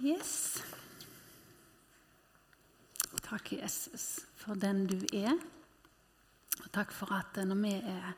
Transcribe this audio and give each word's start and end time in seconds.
Yes. 0.00 0.62
Takk, 3.20 3.52
Jesus, 3.52 4.24
for 4.32 4.56
den 4.56 4.86
du 4.88 4.96
er. 5.12 5.34
Og 6.56 6.70
takk 6.72 6.94
for 6.96 7.12
at 7.12 7.36
når 7.44 7.58
vi 7.60 7.72
er 7.76 8.14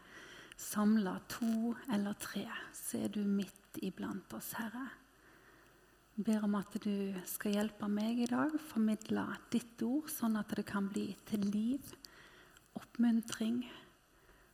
samla 0.62 1.16
to 1.32 1.74
eller 1.90 2.14
tre, 2.22 2.44
så 2.70 3.02
er 3.02 3.10
du 3.10 3.24
midt 3.26 3.82
iblant 3.82 4.30
oss, 4.38 4.52
Herre. 4.60 4.86
Jeg 6.14 6.28
ber 6.28 6.46
om 6.46 6.54
at 6.54 6.78
du 6.84 7.18
skal 7.26 7.58
hjelpe 7.58 7.90
meg 7.90 8.22
i 8.22 8.30
dag, 8.30 8.54
formidle 8.70 9.26
ditt 9.50 9.82
ord, 9.82 10.06
sånn 10.12 10.38
at 10.38 10.54
det 10.54 10.68
kan 10.68 10.86
bli 10.86 11.08
til 11.26 11.48
liv, 11.50 11.94
oppmuntring 12.78 13.64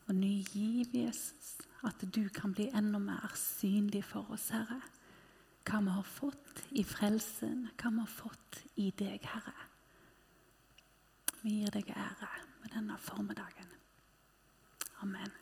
og 0.07 0.15
ny 0.17 0.39
giv, 0.49 0.97
Jesus. 0.97 1.59
At 1.85 2.01
du 2.09 2.25
kan 2.33 2.57
bli 2.57 2.71
enda 2.73 3.03
mer 3.03 3.37
synlig 3.37 4.07
for 4.09 4.33
oss, 4.33 4.49
Herre. 4.57 4.81
Hva 5.69 5.83
vi 5.85 5.93
har 5.93 6.07
fått 6.07 6.63
i 6.81 6.83
frelsen, 6.87 7.67
hva 7.77 7.91
vi 7.93 8.01
har 8.01 8.09
fått 8.09 8.63
i 8.81 8.87
deg, 8.97 9.21
Herre. 9.29 9.67
Vi 11.43 11.59
gir 11.59 11.75
deg 11.75 11.91
ære 11.93 12.29
med 12.63 12.73
denne 12.73 12.97
formiddagen. 13.05 13.69
Amen. 15.05 15.35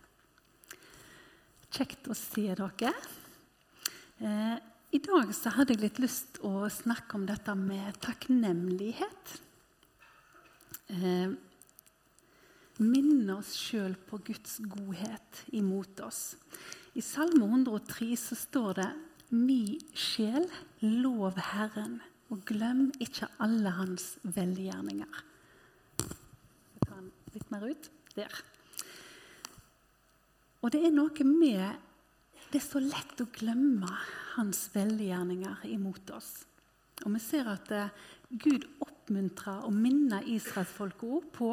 Kjekt 1.71 2.11
å 2.11 2.17
se 2.19 2.49
dere. 2.59 2.93
Eh, 4.19 4.57
I 4.97 5.01
dag 5.05 5.31
så 5.37 5.55
hadde 5.55 5.77
jeg 5.77 5.85
litt 5.85 6.03
lyst 6.03 6.43
å 6.43 6.67
snakke 6.75 7.21
om 7.21 7.27
dette 7.29 7.55
med 7.55 7.97
takknemlighet. 8.03 9.39
Eh, 10.91 11.35
minne 12.83 13.39
oss 13.39 13.55
sjøl 13.57 13.95
på 14.11 14.19
Guds 14.27 14.59
godhet 14.67 15.45
imot 15.55 16.03
oss. 16.03 16.35
I 16.99 17.03
Salme 17.05 17.47
103 17.47 18.17
så 18.19 18.37
står 18.37 18.81
det 18.83 18.91
Mi 19.37 19.77
sjel, 19.97 20.47
lov 20.81 21.37
Herren, 21.51 21.99
og 22.33 22.45
glem 22.49 22.89
ikke 23.03 23.29
alle 23.43 23.73
hans 23.77 24.15
velgjerninger. 24.23 25.19
Jeg 26.01 26.87
tar 26.87 27.01
den 27.03 27.11
litt 27.35 27.51
mer 27.53 27.67
ut. 27.69 27.91
Der. 28.17 28.33
Og 30.65 30.73
det 30.73 30.87
er 30.89 30.95
noe 30.95 31.27
med 31.29 31.83
Det 32.47 32.63
er 32.63 32.65
så 32.65 32.81
lett 32.81 33.21
å 33.21 33.27
glemme 33.35 33.91
hans 34.37 34.71
velgjerninger 34.73 35.67
imot 35.75 36.15
oss. 36.15 36.31
Og 37.05 37.13
vi 37.13 37.21
ser 37.21 37.51
at 37.51 37.73
eh, 37.75 37.91
Gud 38.31 38.65
oppmuntrer 38.81 39.67
og 39.67 39.75
minner 39.75 40.25
israelsfolket 40.31 41.29
på 41.35 41.51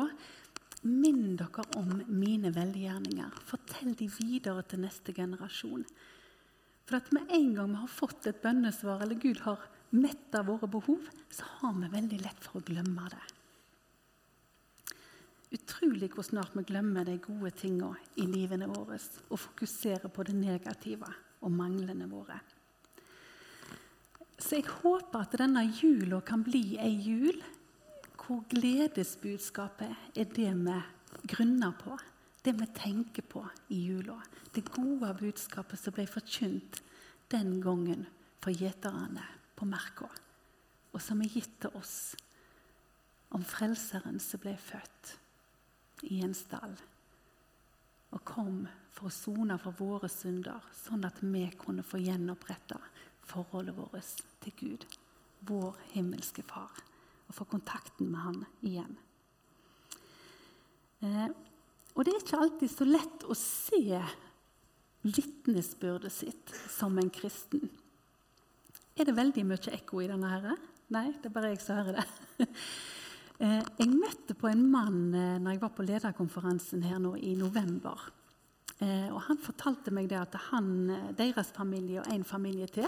Minn 0.84 1.38
dere 1.40 1.64
om 1.80 1.92
mine 2.12 2.50
velgjerninger. 2.52 3.38
Fortell 3.48 3.94
de 3.96 4.10
videre 4.12 4.66
til 4.68 4.82
neste 4.84 5.14
generasjon. 5.16 5.86
For 6.84 7.00
at 7.00 7.12
med 7.16 7.32
en 7.32 7.54
gang 7.56 7.72
vi 7.72 7.82
har 7.82 7.92
fått 7.92 8.28
et 8.28 8.42
bønnesvar, 8.44 9.04
eller 9.06 9.20
Gud 9.20 9.44
har 9.46 9.62
metta 9.96 10.42
våre 10.44 10.68
behov, 10.68 11.06
så 11.32 11.48
har 11.60 11.78
vi 11.80 11.92
veldig 11.94 12.20
lett 12.24 12.44
for 12.44 12.60
å 12.60 12.66
glemme 12.68 13.08
det. 13.14 13.24
Utrolig 15.54 16.10
hvor 16.16 16.26
snart 16.26 16.56
vi 16.58 16.66
glemmer 16.66 17.06
de 17.06 17.20
gode 17.22 17.52
tingene 17.60 17.94
i 18.18 18.26
livene 18.26 18.68
våre 18.72 18.98
og 19.30 19.38
fokuserer 19.38 20.10
på 20.10 20.26
det 20.26 20.34
negative 20.34 21.12
og 21.46 21.54
manglene 21.54 22.08
våre. 22.10 22.40
Så 24.42 24.58
jeg 24.58 24.66
håper 24.82 25.22
at 25.22 25.38
denne 25.40 25.62
jula 25.78 26.24
kan 26.26 26.42
bli 26.44 26.74
ei 26.82 26.96
jul 27.06 27.38
hvor 28.24 28.42
gledesbudskapet 28.50 30.18
er 30.18 30.28
det 30.34 30.50
vi 30.58 30.80
grunner 31.30 31.76
på, 31.78 31.96
det 32.44 32.54
vi 32.60 32.68
tenker 32.76 33.26
på 33.28 33.44
i 33.72 33.80
jula. 33.88 34.18
Det 34.54 34.68
gode 34.74 35.14
budskapet 35.20 35.80
som 35.80 35.96
ble 35.96 36.06
forkynt 36.10 36.82
den 37.32 37.60
gangen 37.64 38.06
for 38.44 38.52
gjeterne 38.52 39.24
på 39.56 39.68
Merka, 39.70 40.10
og 40.94 41.02
som 41.02 41.22
er 41.24 41.32
gitt 41.32 41.56
til 41.64 41.76
oss 41.80 42.14
om 43.34 43.46
Frelseren 43.48 44.20
som 44.22 44.44
ble 44.44 44.58
født 44.60 45.16
i 46.12 46.20
en 46.22 46.36
stall 46.38 46.76
og 48.14 48.22
kom 48.28 48.66
for 48.94 49.10
å 49.10 49.14
sone 49.14 49.56
for 49.62 49.76
våre 49.80 50.10
synder, 50.12 50.62
sånn 50.84 51.06
at 51.08 51.18
vi 51.24 51.48
kunne 51.58 51.86
få 51.86 52.02
gjenoppretta 52.02 52.78
forholdet 53.26 53.78
vårt 53.78 54.22
til 54.44 54.54
Gud, 54.60 54.86
vår 55.48 55.80
himmelske 55.96 56.46
Far, 56.46 56.84
og 57.28 57.34
få 57.34 57.48
kontakten 57.50 58.12
med 58.12 58.22
Han 58.22 58.46
igjen. 58.62 58.98
Eh, 61.04 61.30
og 61.94 62.06
det 62.06 62.14
er 62.14 62.24
ikke 62.24 62.42
alltid 62.42 62.72
så 62.74 62.88
lett 62.88 63.26
å 63.30 63.38
se 63.38 64.02
vitnesbyrdet 65.04 66.14
sitt 66.14 66.54
som 66.72 66.98
en 66.98 67.12
kristen. 67.14 67.68
Er 68.94 69.10
det 69.10 69.18
veldig 69.18 69.44
mye 69.50 69.74
ekko 69.76 70.02
i 70.04 70.10
denne? 70.10 70.30
herre? 70.30 70.56
Nei, 70.94 71.10
det 71.20 71.30
er 71.30 71.36
bare 71.36 71.54
jeg 71.54 71.64
som 71.64 71.82
hører 71.82 72.02
det. 72.02 72.50
Eh, 73.42 73.64
jeg 73.80 73.90
møtte 73.90 74.36
på 74.38 74.46
en 74.48 74.62
mann 74.72 75.16
eh, 75.18 75.40
når 75.42 75.56
jeg 75.56 75.62
var 75.64 75.72
på 75.74 75.84
lederkonferansen 75.84 76.84
her 76.86 77.00
nå 77.02 77.16
i 77.18 77.32
november. 77.36 77.98
Eh, 78.78 79.10
og 79.10 79.18
Han 79.26 79.40
fortalte 79.42 79.92
meg 79.92 80.06
det 80.12 80.20
at 80.20 80.38
han, 80.52 80.70
deres 81.18 81.50
familie 81.52 82.04
og 82.04 82.12
en 82.14 82.24
familie 82.24 82.70
til 82.72 82.86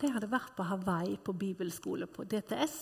de 0.00 0.10
hadde 0.12 0.28
vært 0.30 0.52
på 0.56 0.68
Hawaii 0.68 1.16
på 1.24 1.32
bibelskole 1.32 2.06
på 2.12 2.28
DTS. 2.28 2.76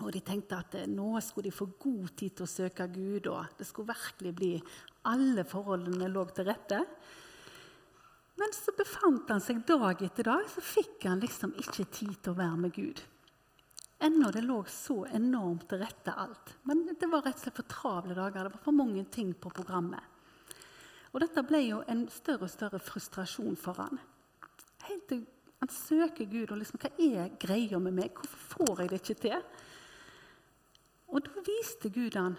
Og 0.00 0.08
De 0.14 0.22
tenkte 0.24 0.56
at 0.56 0.76
nå 0.88 1.20
skulle 1.20 1.50
de 1.50 1.54
få 1.54 1.68
god 1.78 2.14
tid 2.16 2.36
til 2.36 2.46
å 2.46 2.50
søke 2.50 2.88
Gud, 2.90 3.28
og 3.28 3.58
det 3.58 3.66
skulle 3.68 3.92
virkelig 3.92 4.32
bli 4.34 4.52
alle 5.10 5.44
forholdene 5.44 6.08
lå 6.10 6.24
til 6.32 6.48
rette. 6.48 6.80
Men 8.40 8.54
så 8.56 8.72
befant 8.74 9.28
han 9.30 9.42
seg 9.44 9.60
dag 9.68 10.00
etter 10.02 10.26
dag, 10.30 10.46
så 10.48 10.64
fikk 10.64 11.04
han 11.10 11.20
liksom 11.22 11.52
ikke 11.60 11.86
tid 11.92 12.14
til 12.22 12.32
å 12.32 12.38
være 12.40 12.62
med 12.64 12.74
Gud. 12.74 13.02
Ennå 14.02 14.32
det 14.34 14.42
lå 14.42 14.56
så 14.66 15.04
enormt 15.14 15.68
til 15.70 15.78
rette 15.84 16.14
alt. 16.18 16.56
Men 16.66 16.88
det 16.98 17.06
var 17.10 17.22
rett 17.22 17.36
og 17.38 17.44
slett 17.44 17.60
for 17.60 17.70
travle 17.70 18.16
dager. 18.16 18.48
Det 18.48 18.56
var 18.56 18.64
for 18.64 18.74
mange 18.74 19.04
ting 19.14 19.30
på 19.38 19.52
programmet. 19.54 20.08
Og 21.12 21.20
dette 21.22 21.44
ble 21.46 21.60
jo 21.68 21.82
en 21.92 22.06
større 22.10 22.48
og 22.48 22.50
større 22.50 22.80
frustrasjon 22.82 23.54
for 23.60 23.78
han. 23.78 24.00
Helt 24.88 25.06
til 25.12 25.22
han 25.62 25.70
søker 25.70 26.26
Gud 26.26 26.50
og 26.50 26.58
liksom, 26.58 26.80
hva 26.82 26.88
er 26.98 27.36
greia 27.38 27.78
med 27.78 27.94
meg? 27.94 28.16
Hvorfor 28.18 28.40
får 28.56 28.80
jeg 28.82 28.90
det 28.90 28.98
ikke 28.98 29.14
til? 29.22 29.44
Og 31.12 31.20
da 31.26 31.44
viste 31.44 31.92
Gud 31.92 32.16
han 32.16 32.38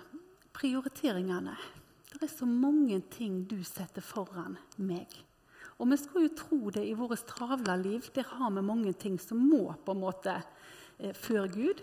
prioriteringene. 0.53 1.55
Det 2.13 2.25
er 2.25 2.33
så 2.33 2.45
mange 2.49 2.99
ting 3.13 3.43
du 3.49 3.59
setter 3.65 4.01
foran 4.05 4.57
meg. 4.77 5.07
Og 5.77 5.89
vi 5.89 5.97
skulle 5.97 6.27
jo 6.27 6.37
tro 6.37 6.59
det 6.73 6.83
i 6.85 6.97
vårt 6.97 7.25
travle 7.29 7.77
liv. 7.81 8.09
Der 8.15 8.25
har 8.35 8.51
vi 8.53 8.61
mange 8.65 8.93
ting 8.93 9.19
som 9.21 9.41
må 9.41 9.73
på 9.85 9.95
en 9.95 10.03
måte 10.03 10.37
Eh, 10.99 11.13
før 11.13 11.47
Gud. 11.47 11.81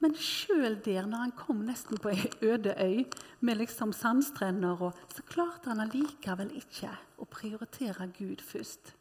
Men 0.00 0.14
sjøl 0.16 0.78
der, 0.84 1.04
når 1.06 1.26
han 1.26 1.32
kom 1.36 1.64
nesten 1.68 1.98
på 2.00 2.12
ei 2.12 2.30
øde 2.42 2.72
øy 2.80 3.04
med 3.40 3.58
liksom 3.60 3.92
sandstrender, 3.92 4.92
så 5.14 5.22
klarte 5.28 5.68
han 5.68 5.80
allikevel 5.80 6.54
ikke 6.56 6.92
å 7.20 7.28
prioritere 7.28 8.08
Gud 8.16 8.40
først. 8.40 8.94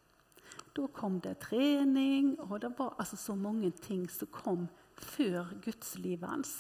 Da 0.75 0.87
kom 0.93 1.21
det 1.23 1.37
trening, 1.45 2.35
og 2.39 2.61
det 2.61 2.73
var 2.77 2.97
altså 2.99 3.15
så 3.17 3.35
mange 3.35 3.71
ting 3.71 4.09
som 4.11 4.27
kom 4.27 4.67
før 4.97 5.47
gudslivet 5.63 6.27
hans. 6.27 6.59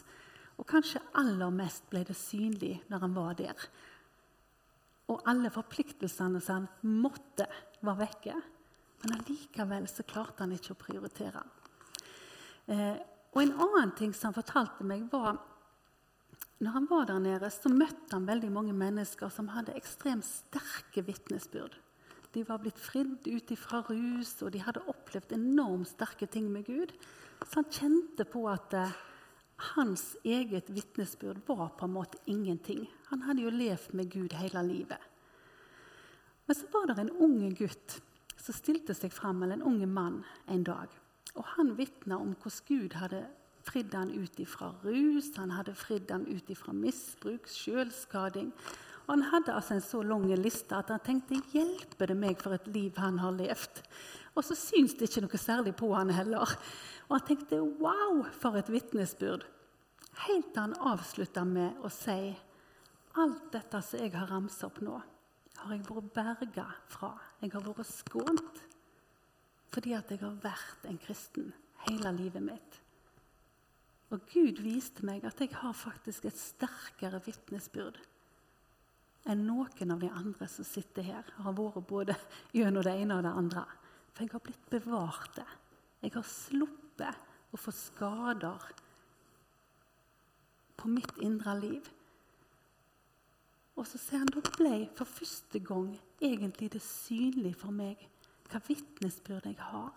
Og 0.59 0.67
kanskje 0.67 1.01
aller 1.17 1.51
mest 1.55 1.87
ble 1.91 2.03
det 2.07 2.17
synlig 2.19 2.75
når 2.91 3.05
han 3.05 3.15
var 3.15 3.37
der. 3.39 3.67
Og 5.09 5.23
alle 5.29 5.51
forpliktelsene 5.53 6.41
som 6.43 6.65
han 6.67 6.95
måtte, 7.01 7.47
var 7.81 7.97
vekke. 7.97 8.35
Men 9.01 9.15
allikevel 9.15 9.87
så 9.87 10.03
klarte 10.03 10.43
han 10.43 10.53
ikke 10.53 10.75
å 10.75 10.81
prioritere. 10.81 11.45
Eh, 12.67 12.97
og 13.31 13.41
En 13.41 13.55
annen 13.55 13.93
ting 13.95 14.13
som 14.13 14.29
han 14.29 14.41
fortalte 14.41 14.83
meg, 14.83 15.07
var 15.11 15.39
når 16.59 16.73
han 16.75 16.87
var 16.89 17.05
der 17.07 17.19
nede, 17.23 17.49
så 17.49 17.71
møtte 17.71 18.17
han 18.17 18.27
veldig 18.27 18.49
mange 18.51 18.73
mennesker 18.75 19.31
som 19.31 19.47
hadde 19.53 19.77
ekstremt 19.79 20.27
sterke 20.27 21.05
vitnesbyrd. 21.07 21.77
De 22.35 22.43
var 22.45 22.59
blitt 22.61 22.77
fridd 22.77 23.25
ut 23.25 23.53
fra 23.57 23.79
rus, 23.87 24.33
og 24.43 24.51
de 24.53 24.61
hadde 24.61 24.83
opplevd 24.91 25.31
enormt 25.37 25.87
sterke 25.93 26.27
ting 26.27 26.49
med 26.51 26.67
Gud. 26.67 26.91
Så 27.47 27.61
han 27.61 27.71
kjente 27.71 28.27
på 28.27 28.43
at 28.51 28.75
eh, 28.75 28.97
hans 29.59 30.15
eget 30.23 30.69
vitnesbyrd 30.71 31.41
var 31.47 31.73
på 31.77 31.85
en 31.85 31.95
måte 31.97 32.19
ingenting. 32.25 32.85
Han 33.09 33.25
hadde 33.27 33.43
jo 33.43 33.51
levd 33.51 33.93
med 33.93 34.11
Gud 34.11 34.35
hele 34.39 34.63
livet. 34.63 34.99
Men 36.47 36.55
så 36.55 36.69
var 36.73 36.87
det 36.87 37.01
en 37.03 37.11
unge 37.11 37.51
gutt 37.59 37.99
som 38.39 38.55
stilte 38.55 38.95
seg 38.95 39.11
fram, 39.13 39.43
eller 39.43 39.59
en 39.59 39.67
unge 39.73 39.87
mann 39.87 40.23
en 40.47 40.63
dag. 40.63 40.87
Og 41.35 41.45
han 41.55 41.75
vitna 41.77 42.17
om 42.17 42.31
hvordan 42.39 42.65
Gud 42.67 42.95
hadde 42.97 43.25
fridd 43.67 43.93
han 43.93 44.11
ut 44.15 44.39
ifra 44.39 44.71
rus, 44.83 45.33
han 45.37 45.51
hadde 45.53 45.75
fridd 45.77 46.09
han 46.11 46.25
ut 46.27 46.49
ifra 46.49 46.73
misbruk, 46.73 47.49
selvskading. 47.51 48.53
Han 49.09 49.23
hadde 49.31 49.55
altså 49.57 49.73
en 49.73 49.81
så 49.81 50.03
lang 50.05 50.27
liste 50.37 50.77
at 50.77 50.91
han 50.93 51.01
tenkte 51.01 51.39
hjelper 51.49 52.11
det 52.11 52.17
meg 52.17 52.41
for 52.41 52.53
et 52.53 52.67
liv 52.69 52.97
han 53.01 53.17
har 53.23 53.33
levd? 53.33 53.81
Og 54.37 54.45
så 54.45 54.53
syns 54.57 54.93
det 54.99 55.07
ikke 55.09 55.23
noe 55.25 55.39
særlig 55.41 55.73
på 55.79 55.89
han 55.95 56.11
heller. 56.13 56.51
Og 57.07 57.15
han 57.15 57.25
tenkte 57.25 57.57
wow, 57.81 58.21
for 58.37 58.59
et 58.59 58.69
vitnesbyrd. 58.69 59.47
Helt 60.27 60.51
til 60.53 60.61
han 60.61 60.75
avslutta 60.91 61.41
med 61.47 61.81
å 61.81 61.89
si 61.93 62.35
alt 63.17 63.47
dette 63.55 63.81
som 63.81 64.03
jeg 64.03 64.13
har 64.13 64.29
ramset 64.29 64.67
opp 64.67 64.77
nå, 64.85 64.99
har 65.63 65.73
jeg 65.73 65.87
vært 65.87 66.11
berga 66.13 66.67
fra. 66.91 67.15
Jeg 67.41 67.55
har 67.55 67.65
vært 67.65 67.89
skånt 67.89 68.65
fordi 69.69 69.93
at 69.93 70.09
jeg 70.09 70.21
har 70.23 70.37
vært 70.41 70.85
en 70.89 70.97
kristen 70.97 71.51
hele 71.85 72.13
livet 72.15 72.41
mitt. 72.41 72.77
Og 74.09 74.23
Gud 74.31 74.63
viste 74.65 75.05
meg 75.05 75.25
at 75.29 75.41
jeg 75.41 75.53
har 75.53 75.75
faktisk 75.77 76.25
et 76.25 76.37
sterkere 76.37 77.21
vitnesbyrd 77.25 77.99
enn 79.27 79.45
noen 79.47 79.91
av 79.91 79.99
de 79.99 80.09
andre 80.09 80.47
som 80.47 80.65
sitter 80.65 81.03
her. 81.03 81.23
har 81.37 81.53
vært 81.53 81.87
både 81.87 82.15
gjennom 82.55 82.83
det 82.83 82.95
ene 82.95 83.17
og 83.17 83.23
det 83.23 83.33
andre. 83.43 83.65
For 84.13 84.23
jeg 84.23 84.31
har 84.31 84.45
blitt 84.45 84.69
bevart. 84.69 85.35
det. 85.35 85.47
Jeg 86.01 86.13
har 86.13 86.23
sluppet 86.23 87.15
å 87.51 87.57
få 87.57 87.71
skader 87.71 88.67
på 90.79 90.87
mitt 90.87 91.17
indre 91.21 91.55
liv. 91.59 91.89
Og 93.75 93.87
så 93.87 93.97
ser 93.97 94.23
han 94.23 94.31
da 94.31 94.43
ble 94.43 94.89
for 94.95 95.07
første 95.07 95.59
gang 95.63 95.93
egentlig 96.21 96.71
det 96.73 96.81
synlig 96.83 97.55
for 97.59 97.71
meg 97.71 98.01
hva 98.49 98.59
vitnesbyrd 98.65 99.45
jeg 99.45 99.59
har, 99.61 99.91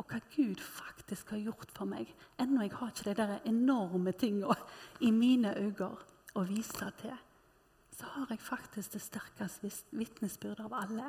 og 0.00 0.08
hva 0.10 0.18
Gud 0.34 0.60
faktisk 0.60 1.30
har 1.30 1.44
gjort 1.44 1.70
for 1.76 1.86
meg. 1.88 2.08
Ennå 2.42 2.64
jeg 2.64 2.74
har 2.74 2.90
ikke 2.90 3.06
de 3.06 3.14
der 3.20 3.46
enorme 3.48 4.12
tingene 4.18 4.56
i 5.00 5.12
mine 5.14 5.54
øyne 5.60 5.92
å 6.34 6.42
vise 6.48 6.88
til. 7.00 7.14
Så 8.02 8.08
har 8.08 8.26
jeg 8.30 8.40
faktisk 8.42 8.96
det 8.96 9.00
sterkeste 9.00 9.68
vitnesbyrdet 9.94 10.64
av 10.64 10.72
alle. 10.74 11.06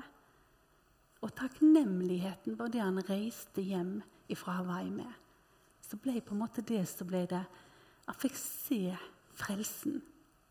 Og 1.25 1.31
takknemligheten 1.33 2.53
for 2.59 2.69
det 2.69 2.83
han 2.83 3.01
reiste 3.07 3.63
hjem 3.65 3.95
fra 4.37 4.59
Hawaii 4.59 4.91
med. 4.93 5.09
Så 5.81 5.97
ble 5.97 6.19
på 6.21 6.35
en 6.35 6.43
måte 6.43 6.61
det 6.61 6.83
så 6.89 7.05
ble 7.05 7.25
det 7.29 7.41
Han 8.05 8.17
fikk 8.19 8.35
se 8.37 8.97
frelsen, 9.33 10.01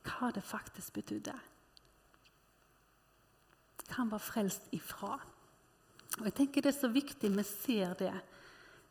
hva 0.02 0.30
det 0.34 0.42
faktisk 0.42 0.94
betydde. 0.96 1.34
Hva 3.86 3.98
han 4.00 4.10
var 4.10 4.22
frelst 4.24 4.66
ifra. 4.72 5.20
Og 6.18 6.24
jeg 6.24 6.34
tenker 6.34 6.62
Det 6.62 6.74
er 6.74 6.80
så 6.80 6.90
viktig 6.90 7.30
vi 7.36 7.44
ser 7.44 7.94
det 7.94 8.14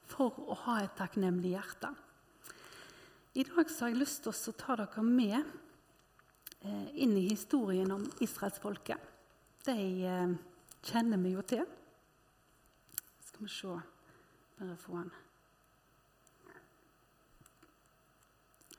for 0.06 0.40
å 0.40 0.56
ha 0.68 0.78
et 0.84 0.96
takknemlig 0.96 1.58
hjerte. 1.58 1.92
I 3.36 3.44
dag 3.44 3.68
så 3.68 3.86
har 3.86 3.92
jeg 3.92 4.00
lyst 4.00 4.24
til 4.24 4.32
å 4.32 4.56
ta 4.56 4.76
dere 4.80 5.04
med 5.04 5.44
inn 6.94 7.18
i 7.18 7.28
historien 7.30 7.92
om 7.92 8.06
israelsfolket. 8.22 9.10
De 9.66 9.78
eh, 10.06 10.34
kjenner 10.86 11.22
vi 11.22 11.34
jo 11.36 11.46
til. 11.46 11.66
Skal 13.26 13.48
vi 13.48 13.54
se 13.56 13.80
Bare 14.62 14.76
få 14.78 15.00
den 15.00 15.12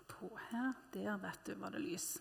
på 0.06 0.29
her. 0.50 0.75
Der, 0.94 1.17
vet 1.19 1.40
du, 1.46 1.56
var 1.58 1.73
det 1.75 1.82
lys. 1.82 2.12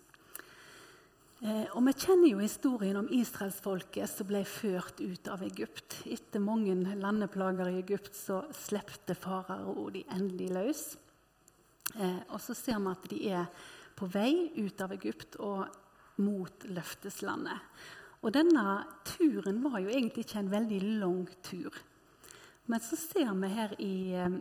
Eh, 1.41 1.67
og 1.75 1.83
Vi 1.85 1.93
kjenner 1.93 2.31
jo 2.31 2.41
historien 2.41 2.97
om 2.97 3.09
israelsfolket 3.13 4.09
som 4.09 4.29
ble 4.29 4.43
ført 4.45 5.01
ut 5.01 5.29
av 5.29 5.43
Egypt. 5.45 5.99
Etter 6.05 6.41
mange 6.41 6.75
landeplager 6.97 7.69
i 7.69 7.79
Egypt 7.81 8.17
så 8.17 8.43
slepte 8.53 9.17
farao 9.17 9.89
de 9.93 10.03
endelig 10.13 10.49
løs. 10.53 10.83
Eh, 11.97 12.21
og 12.29 12.41
så 12.41 12.57
ser 12.57 12.81
vi 12.81 12.91
at 12.93 13.07
de 13.13 13.21
er 13.29 13.47
på 13.95 14.07
vei 14.11 14.51
ut 14.57 14.81
av 14.83 14.93
Egypt 14.95 15.37
og 15.39 15.65
mot 16.21 16.65
løfteslandet. 16.69 17.57
Og 18.21 18.33
denne 18.35 18.63
turen 19.07 19.61
var 19.63 19.79
jo 19.81 19.89
egentlig 19.89 20.27
ikke 20.27 20.41
en 20.43 20.51
veldig 20.51 20.81
lang 21.01 21.25
tur. 21.45 21.73
Men 22.69 22.83
så 22.83 22.97
ser 22.99 23.31
vi 23.41 23.49
her 23.49 23.73
i 23.81 23.93
eh, 24.13 24.35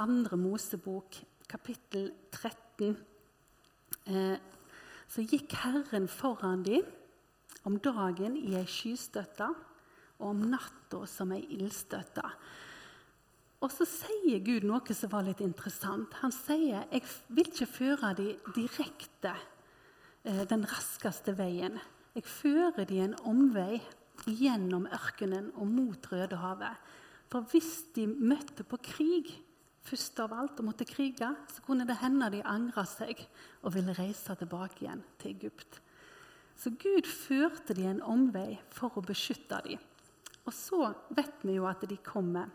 andre 0.00 0.38
Mosebok, 0.40 1.18
kapittel 1.46 2.08
13 2.32 2.96
eh, 4.08 4.38
så 5.06 5.22
gikk 5.22 5.54
Herren 5.62 6.08
foran 6.10 6.64
dem 6.66 6.86
om 7.66 7.78
dagen 7.82 8.36
i 8.38 8.56
ei 8.58 8.66
skystøtte 8.66 9.48
og 10.18 10.30
om 10.32 10.46
natta 10.50 11.04
som 11.10 11.34
ei 11.36 11.44
ildstøtte. 11.58 12.24
Og 13.64 13.72
så 13.72 13.86
sier 13.88 14.42
Gud 14.44 14.66
noe 14.68 14.94
som 14.96 15.12
var 15.12 15.24
litt 15.26 15.40
interessant. 15.44 16.12
Han 16.20 16.34
sier 16.34 16.84
jeg 16.90 17.02
vil 17.32 17.48
ikke 17.48 17.68
føre 17.70 18.12
dem 18.18 18.50
direkte 18.56 19.32
eh, 19.32 20.44
den 20.48 20.66
raskeste 20.68 21.36
veien. 21.38 21.78
Jeg 22.16 22.28
fører 22.28 22.84
dem 22.88 23.10
en 23.10 23.18
omvei 23.28 23.80
gjennom 24.26 24.86
ørkenen 24.92 25.50
og 25.56 25.68
mot 25.68 26.08
Rødehavet. 26.12 26.84
For 27.32 27.48
hvis 27.50 27.88
de 27.96 28.06
møtte 28.06 28.64
på 28.64 28.78
krig, 28.82 29.32
først 29.86 30.20
av 30.22 30.34
alt 30.34 30.60
og 30.60 30.68
måtte 30.68 30.86
krige, 30.88 31.28
så 31.52 31.62
kunne 31.64 31.86
det 31.86 31.98
hende 32.00 32.30
de 32.32 32.42
angra 32.46 32.86
seg 32.88 33.20
og 33.62 33.74
ville 33.76 33.94
reise 33.96 34.34
tilbake 34.38 34.84
igjen 34.84 35.02
til 35.20 35.34
Egypt. 35.34 35.80
Så 36.56 36.72
Gud 36.72 37.06
førte 37.06 37.76
dem 37.76 37.96
en 37.96 38.04
omvei 38.04 38.56
for 38.72 38.96
å 38.96 39.04
beskytte 39.04 39.60
dem. 39.66 39.82
Og 40.46 40.54
så 40.54 40.88
vet 41.14 41.44
vi 41.44 41.58
jo 41.58 41.66
at 41.68 41.82
de 41.88 41.98
kommer 42.06 42.48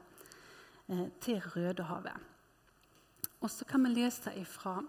til 1.21 1.39
Rødehavet. 1.39 2.17
Og 3.41 3.49
så 3.49 3.65
kan 3.65 3.83
vi 3.83 3.93
lese 3.93 4.33
fra 4.45 4.81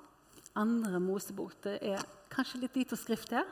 andre 0.54 1.00
Mosebok. 1.00 1.56
Det 1.64 1.78
er 1.81 2.02
kanskje 2.32 2.60
litt 2.64 2.76
lite 2.76 2.99
skrift 3.00 3.32
her. 3.32 3.49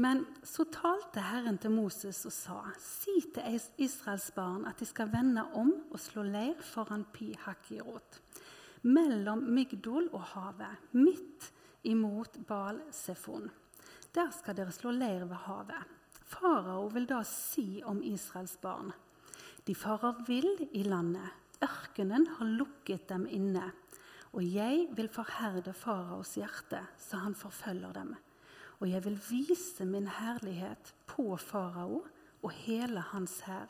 Men 0.00 0.22
så 0.46 0.64
talte 0.70 1.22
Herren 1.24 1.58
til 1.60 1.72
Moses 1.74 2.22
og 2.28 2.32
sa.: 2.32 2.58
Si 2.78 3.16
til 3.34 3.58
Israels 3.82 4.30
barn 4.36 4.66
at 4.70 4.78
de 4.80 4.86
skal 4.86 5.10
vende 5.12 5.44
om 5.58 5.72
og 5.90 6.00
slå 6.00 6.22
leir 6.22 6.60
foran 6.62 7.04
Pi 7.12 7.34
Hakirot, 7.44 8.20
mellom 8.82 9.42
Migdol 9.50 10.08
og 10.12 10.22
havet, 10.34 10.78
midt 10.92 11.50
imot 11.84 12.38
Bal 12.46 12.80
Sefon. 12.92 13.50
Der 14.14 14.30
skal 14.30 14.56
dere 14.56 14.72
slå 14.72 14.90
leir 14.90 15.26
ved 15.26 15.36
havet. 15.46 15.98
Farao 16.30 16.86
vil 16.94 17.08
da 17.10 17.22
si 17.26 17.82
om 17.84 18.02
Israels 18.02 18.56
barn.: 18.56 18.92
De 19.66 19.74
farer 19.74 20.24
vill 20.26 20.68
i 20.72 20.82
landet, 20.82 21.28
ørkenen 21.64 22.26
har 22.38 22.56
lukket 22.60 23.08
dem 23.08 23.26
inne. 23.30 23.70
Og 24.32 24.44
jeg 24.46 24.88
vil 24.96 25.08
forherde 25.10 25.72
faraos 25.74 26.36
hjerte, 26.38 26.84
så 26.98 27.22
han 27.24 27.34
forfølger 27.34 27.92
dem 27.96 28.14
og 28.80 28.88
jeg 28.88 29.04
vil 29.04 29.18
vise 29.28 29.84
min 29.84 30.08
herlighet 30.08 30.94
på 31.08 31.36
farao 31.36 32.00
og 32.40 32.52
hele 32.64 33.02
hans 33.12 33.42
hær. 33.44 33.68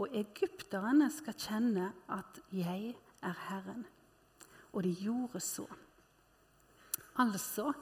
Og 0.00 0.10
egypterne 0.16 1.06
skal 1.12 1.36
kjenne 1.38 1.90
at 2.10 2.40
jeg 2.54 2.96
er 3.22 3.36
Herren. 3.46 3.84
Og 4.72 4.82
de 4.86 4.94
gjorde 4.94 5.42
så. 5.44 5.66
Altså 7.18 7.72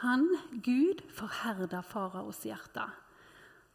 han, 0.00 0.26
Gud, 0.64 1.02
forherda 1.14 1.82
faraos 1.86 2.42
hjerte. 2.46 2.86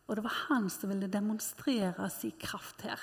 Og 0.08 0.18
det 0.18 0.24
var 0.26 0.38
han 0.50 0.70
som 0.72 0.92
ville 0.92 1.08
demonstrere 1.08 2.10
sin 2.12 2.36
kraft 2.40 2.84
her. 2.84 3.00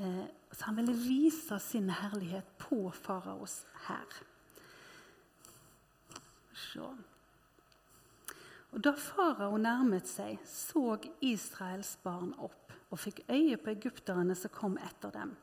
Eh, 0.00 0.24
så 0.50 0.64
han 0.64 0.76
ville 0.76 0.96
vise 0.96 1.58
sin 1.60 1.90
herlighet 1.92 2.58
på 2.58 2.88
faraos 2.96 3.60
hær. 3.86 4.20
Og 8.70 8.80
Da 8.84 8.92
farao 8.94 9.58
nærmet 9.58 10.08
seg, 10.08 10.38
så 10.46 10.96
Israels 11.20 11.96
barn 12.04 12.32
opp 12.38 12.72
og 12.90 12.98
fikk 12.98 13.24
øye 13.28 13.58
på 13.58 13.72
egypterne 13.74 14.34
som 14.38 14.52
kom 14.54 14.78
etter 14.78 15.12
dem. 15.14 15.34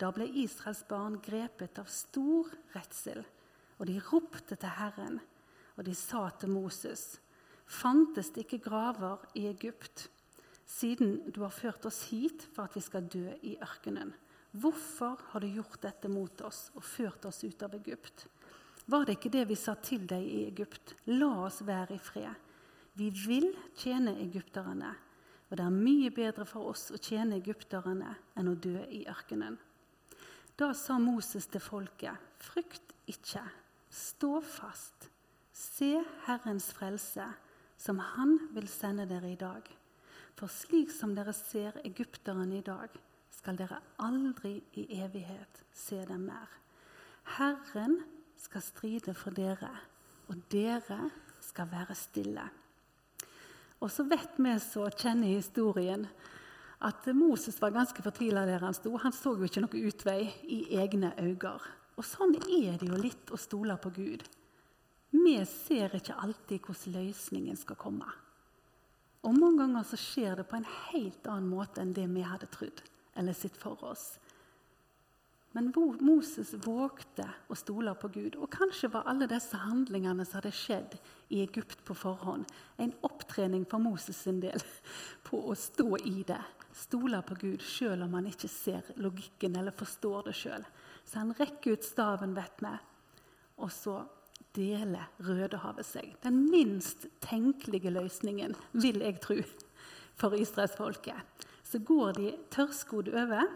Da 0.00 0.10
ble 0.10 0.26
Israels 0.42 0.82
barn 0.88 1.20
grepet 1.22 1.78
av 1.78 1.90
stor 1.92 2.48
redsel, 2.74 3.22
og 3.78 3.86
de 3.86 4.00
ropte 4.00 4.56
til 4.56 4.74
Herren. 4.80 5.20
Og 5.76 5.84
de 5.84 5.94
sa 5.94 6.28
til 6.30 6.50
Moses.: 6.50 7.20
Fantes 7.66 8.30
det 8.30 8.44
ikke 8.44 8.64
graver 8.70 9.22
i 9.34 9.46
Egypt, 9.46 10.08
siden 10.68 11.32
du 11.32 11.42
har 11.42 11.54
ført 11.54 11.86
oss 11.88 12.04
hit 12.10 12.46
for 12.54 12.66
at 12.66 12.76
vi 12.76 12.82
skal 12.84 13.08
dø 13.10 13.26
i 13.42 13.56
ørkenen? 13.62 14.12
Hvorfor 14.52 15.20
har 15.32 15.40
du 15.40 15.48
gjort 15.48 15.80
dette 15.80 16.10
mot 16.12 16.40
oss 16.44 16.66
og 16.76 16.84
ført 16.84 17.24
oss 17.24 17.40
ut 17.44 17.62
av 17.64 17.74
Egypt? 17.78 18.26
Var 18.84 19.06
det 19.06 19.16
ikke 19.16 19.32
det 19.32 19.46
vi 19.48 19.56
sa 19.56 19.74
til 19.80 20.04
deg 20.10 20.26
i 20.26 20.42
Egypt? 20.50 20.96
La 21.14 21.30
oss 21.46 21.62
være 21.64 21.96
i 21.96 22.02
fred. 22.02 22.34
Vi 22.98 23.08
vil 23.24 23.48
tjene 23.78 24.12
egypterne, 24.20 24.90
og 25.48 25.56
det 25.56 25.64
er 25.64 25.72
mye 25.72 26.10
bedre 26.12 26.44
for 26.48 26.68
oss 26.72 26.90
å 26.92 27.00
tjene 27.00 27.38
egypterne 27.40 28.12
enn 28.36 28.50
å 28.50 28.58
dø 28.58 28.82
i 28.92 29.06
ørkenen. 29.08 29.56
Da 30.58 30.74
sa 30.76 30.98
Moses 31.00 31.48
til 31.48 31.62
folket, 31.64 32.12
frykt 32.36 32.92
ikke, 33.08 33.42
stå 33.88 34.40
fast, 34.44 35.08
se 35.52 35.94
Herrens 36.26 36.68
frelse, 36.76 37.24
som 37.80 37.98
Han 37.98 38.36
vil 38.52 38.68
sende 38.68 39.08
dere 39.08 39.32
i 39.32 39.40
dag. 39.40 39.64
For 40.38 40.50
slik 40.50 40.90
som 40.90 41.14
dere 41.14 41.34
ser 41.36 41.78
egypterne 41.84 42.48
i 42.58 42.64
dag, 42.64 42.92
skal 43.32 43.58
dere 43.58 43.80
aldri 44.02 44.58
i 44.78 44.86
evighet 45.02 45.62
se 45.74 45.98
dem 46.06 46.26
mer. 46.28 46.50
Herren 47.36 48.00
skal 48.38 48.64
stride 48.64 49.14
for 49.14 49.34
dere, 49.34 49.70
og 50.28 50.42
dere 50.52 50.98
skal 51.42 51.70
være 51.70 51.96
stille. 51.98 52.44
Og 53.82 53.90
så 53.90 54.06
vet 54.06 54.38
vi 54.38 54.52
som 54.62 54.90
kjenner 54.94 55.34
historien, 55.34 56.06
at 56.82 57.06
Moses 57.14 57.60
var 57.62 57.74
ganske 57.74 58.02
fortvila 58.02 58.44
der 58.46 58.62
han 58.62 58.74
sto. 58.74 58.96
Han 58.98 59.14
så 59.14 59.36
jo 59.38 59.46
ikke 59.46 59.62
noe 59.62 59.82
utvei 59.86 60.26
i 60.50 60.64
egne 60.78 61.12
øyne. 61.18 61.54
Og 61.98 62.06
sånn 62.06 62.34
er 62.40 62.78
det 62.80 62.88
jo 62.88 62.98
litt 62.98 63.30
å 63.30 63.38
stole 63.38 63.76
på 63.78 63.92
Gud. 63.94 64.24
Vi 65.12 65.34
ser 65.46 65.94
ikke 65.98 66.16
alltid 66.18 66.64
hvordan 66.64 66.96
løsningen 66.96 67.58
skal 67.58 67.78
komme. 67.78 68.08
Og 69.22 69.36
mange 69.38 69.62
ganger 69.62 69.86
så 69.86 69.98
skjer 70.00 70.40
det 70.40 70.48
på 70.50 70.58
en 70.58 70.68
helt 70.90 71.28
annen 71.30 71.50
måte 71.52 71.82
enn 71.82 71.94
det 71.94 72.08
vi 72.10 72.24
hadde 72.26 72.50
trodd 72.50 72.82
eller 73.18 73.36
sett 73.36 73.56
for 73.60 73.78
oss. 73.84 74.16
Men 75.52 75.68
Moses 76.00 76.54
vågte 76.64 77.26
å 77.52 77.56
stole 77.56 77.92
på 78.00 78.08
Gud. 78.08 78.38
Og 78.40 78.48
kanskje 78.52 78.88
var 78.94 79.04
alle 79.10 79.28
disse 79.28 79.58
handlingene 79.60 80.24
som 80.24 80.38
hadde 80.40 80.54
skjedd 80.56 80.96
i 81.28 81.42
Egypt 81.44 81.82
på 81.84 81.96
forhånd, 81.96 82.46
en 82.80 82.94
opptrening 83.04 83.66
for 83.68 83.82
Moses 83.84 84.16
sin 84.24 84.40
del 84.40 84.64
på 85.28 85.42
å 85.44 85.56
stå 85.58 85.90
i 86.08 86.24
det. 86.28 86.40
Stole 86.72 87.20
på 87.28 87.36
Gud 87.42 87.64
selv 87.68 88.06
om 88.06 88.16
han 88.16 88.30
ikke 88.30 88.48
ser 88.48 88.94
logikken 89.04 89.58
eller 89.60 89.76
forstår 89.76 90.30
det 90.30 90.36
sjøl. 90.40 90.64
Så 91.04 91.20
han 91.20 91.36
rekker 91.36 91.76
ut 91.76 91.84
staven, 91.84 92.32
vet 92.32 92.64
vi, 92.64 92.72
og 93.60 93.68
så 93.74 93.98
deler 94.56 95.10
Rødehavet 95.22 95.86
seg. 95.86 96.14
Den 96.24 96.44
minst 96.50 97.06
tenkelige 97.24 97.92
løsningen, 97.92 98.56
vil 98.72 99.00
jeg 99.04 99.20
tro, 99.24 99.38
for 100.18 100.36
israelsfolket. 100.36 101.46
Så 101.64 101.80
går 101.80 102.18
de 102.18 102.32
tørrskodd 102.52 103.08
over 103.14 103.46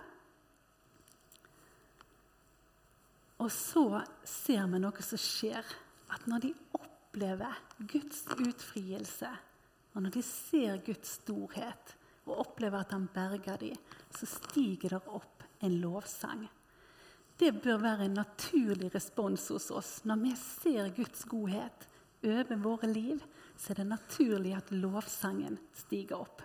Og 3.43 3.51
så 3.53 4.01
ser 4.25 4.65
vi 4.73 4.81
noe 4.81 5.05
som 5.05 5.21
skjer. 5.21 5.75
At 6.15 6.25
når 6.31 6.47
de 6.47 6.53
opplever 6.79 7.59
Guds 7.91 8.23
utfrielse, 8.33 9.29
og 9.95 10.05
når 10.05 10.15
de 10.15 10.23
ser 10.25 10.81
Guds 10.87 11.17
storhet 11.21 11.97
og 12.27 12.41
opplever 12.47 12.83
at 12.83 12.95
han 12.95 13.09
berger 13.13 13.59
dem, 13.61 13.81
så 14.15 14.29
stiger 14.29 14.97
det 14.97 15.03
opp 15.09 15.45
en 15.65 15.77
lovsang. 15.83 16.47
Det 17.37 17.53
bør 17.63 17.83
være 17.83 18.07
en 18.07 18.17
naturlig 18.17 18.89
respons 18.95 19.49
hos 19.53 19.69
oss. 19.71 19.93
Når 20.09 20.23
vi 20.23 20.33
ser 20.41 20.93
Guds 20.97 21.25
godhet 21.29 21.89
over 22.25 22.57
våre 22.65 22.89
liv, 22.89 23.21
så 23.57 23.73
er 23.73 23.83
det 23.83 23.89
naturlig 23.91 24.55
at 24.57 24.73
lovsangen 24.73 25.59
stiger 25.77 26.23
opp. 26.25 26.43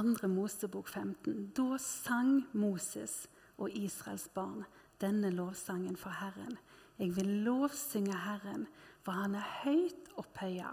Andre 0.00 0.28
Mosebok 0.32 0.88
15. 0.88 1.50
Da 1.56 1.76
sang 1.82 2.46
Moses 2.56 3.26
og 3.58 3.74
Israels 3.76 4.28
barn 4.32 4.64
denne 5.00 5.32
lovsangen 5.34 5.96
for 5.98 6.14
Herren. 6.22 6.56
Jeg 7.00 7.16
vil 7.16 7.28
lovsynge 7.44 8.16
Herren, 8.16 8.66
for 9.04 9.16
han 9.16 9.34
er 9.36 9.52
høyt 9.64 10.08
opphøya. 10.20 10.72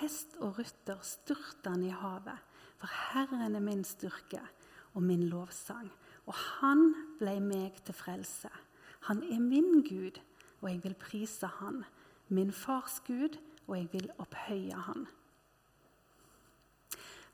Hest 0.00 0.36
og 0.44 0.58
rytter 0.58 1.00
styrter 1.04 1.72
han 1.76 1.84
i 1.86 1.92
havet. 1.92 2.36
For 2.78 2.90
Herren 3.12 3.56
er 3.56 3.64
min 3.64 3.84
styrke 3.84 4.40
og 4.94 5.02
min 5.02 5.26
lovsang. 5.28 5.90
Og 6.26 6.34
han 6.60 6.92
ble 7.18 7.38
meg 7.42 7.82
til 7.84 7.96
frelse. 7.96 8.50
Han 9.08 9.22
er 9.26 9.40
min 9.42 9.82
Gud, 9.82 10.18
og 10.60 10.70
jeg 10.70 10.82
vil 10.84 10.98
prise 10.98 11.50
han. 11.60 11.84
Min 12.28 12.52
fars 12.52 13.00
Gud, 13.06 13.38
og 13.66 13.76
jeg 13.76 13.88
vil 13.92 14.10
opphøye 14.18 14.84
han 14.88 15.08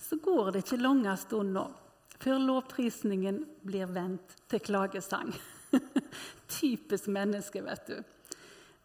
så 0.05 0.17
går 0.17 0.51
det 0.51 0.65
ikke 0.65 0.83
lange 0.83 1.17
stunda 1.17 1.65
før 2.21 2.41
lovprisningen 2.41 3.41
blir 3.67 3.89
vendt 3.91 4.37
til 4.49 4.61
klagesang. 4.65 5.33
Typisk 6.59 7.09
menneske, 7.13 7.63
vet 7.65 7.89
du. 7.89 7.97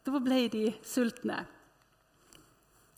Da 0.05 0.21
ble 0.23 0.39
de 0.51 0.63
sultne. 0.83 1.37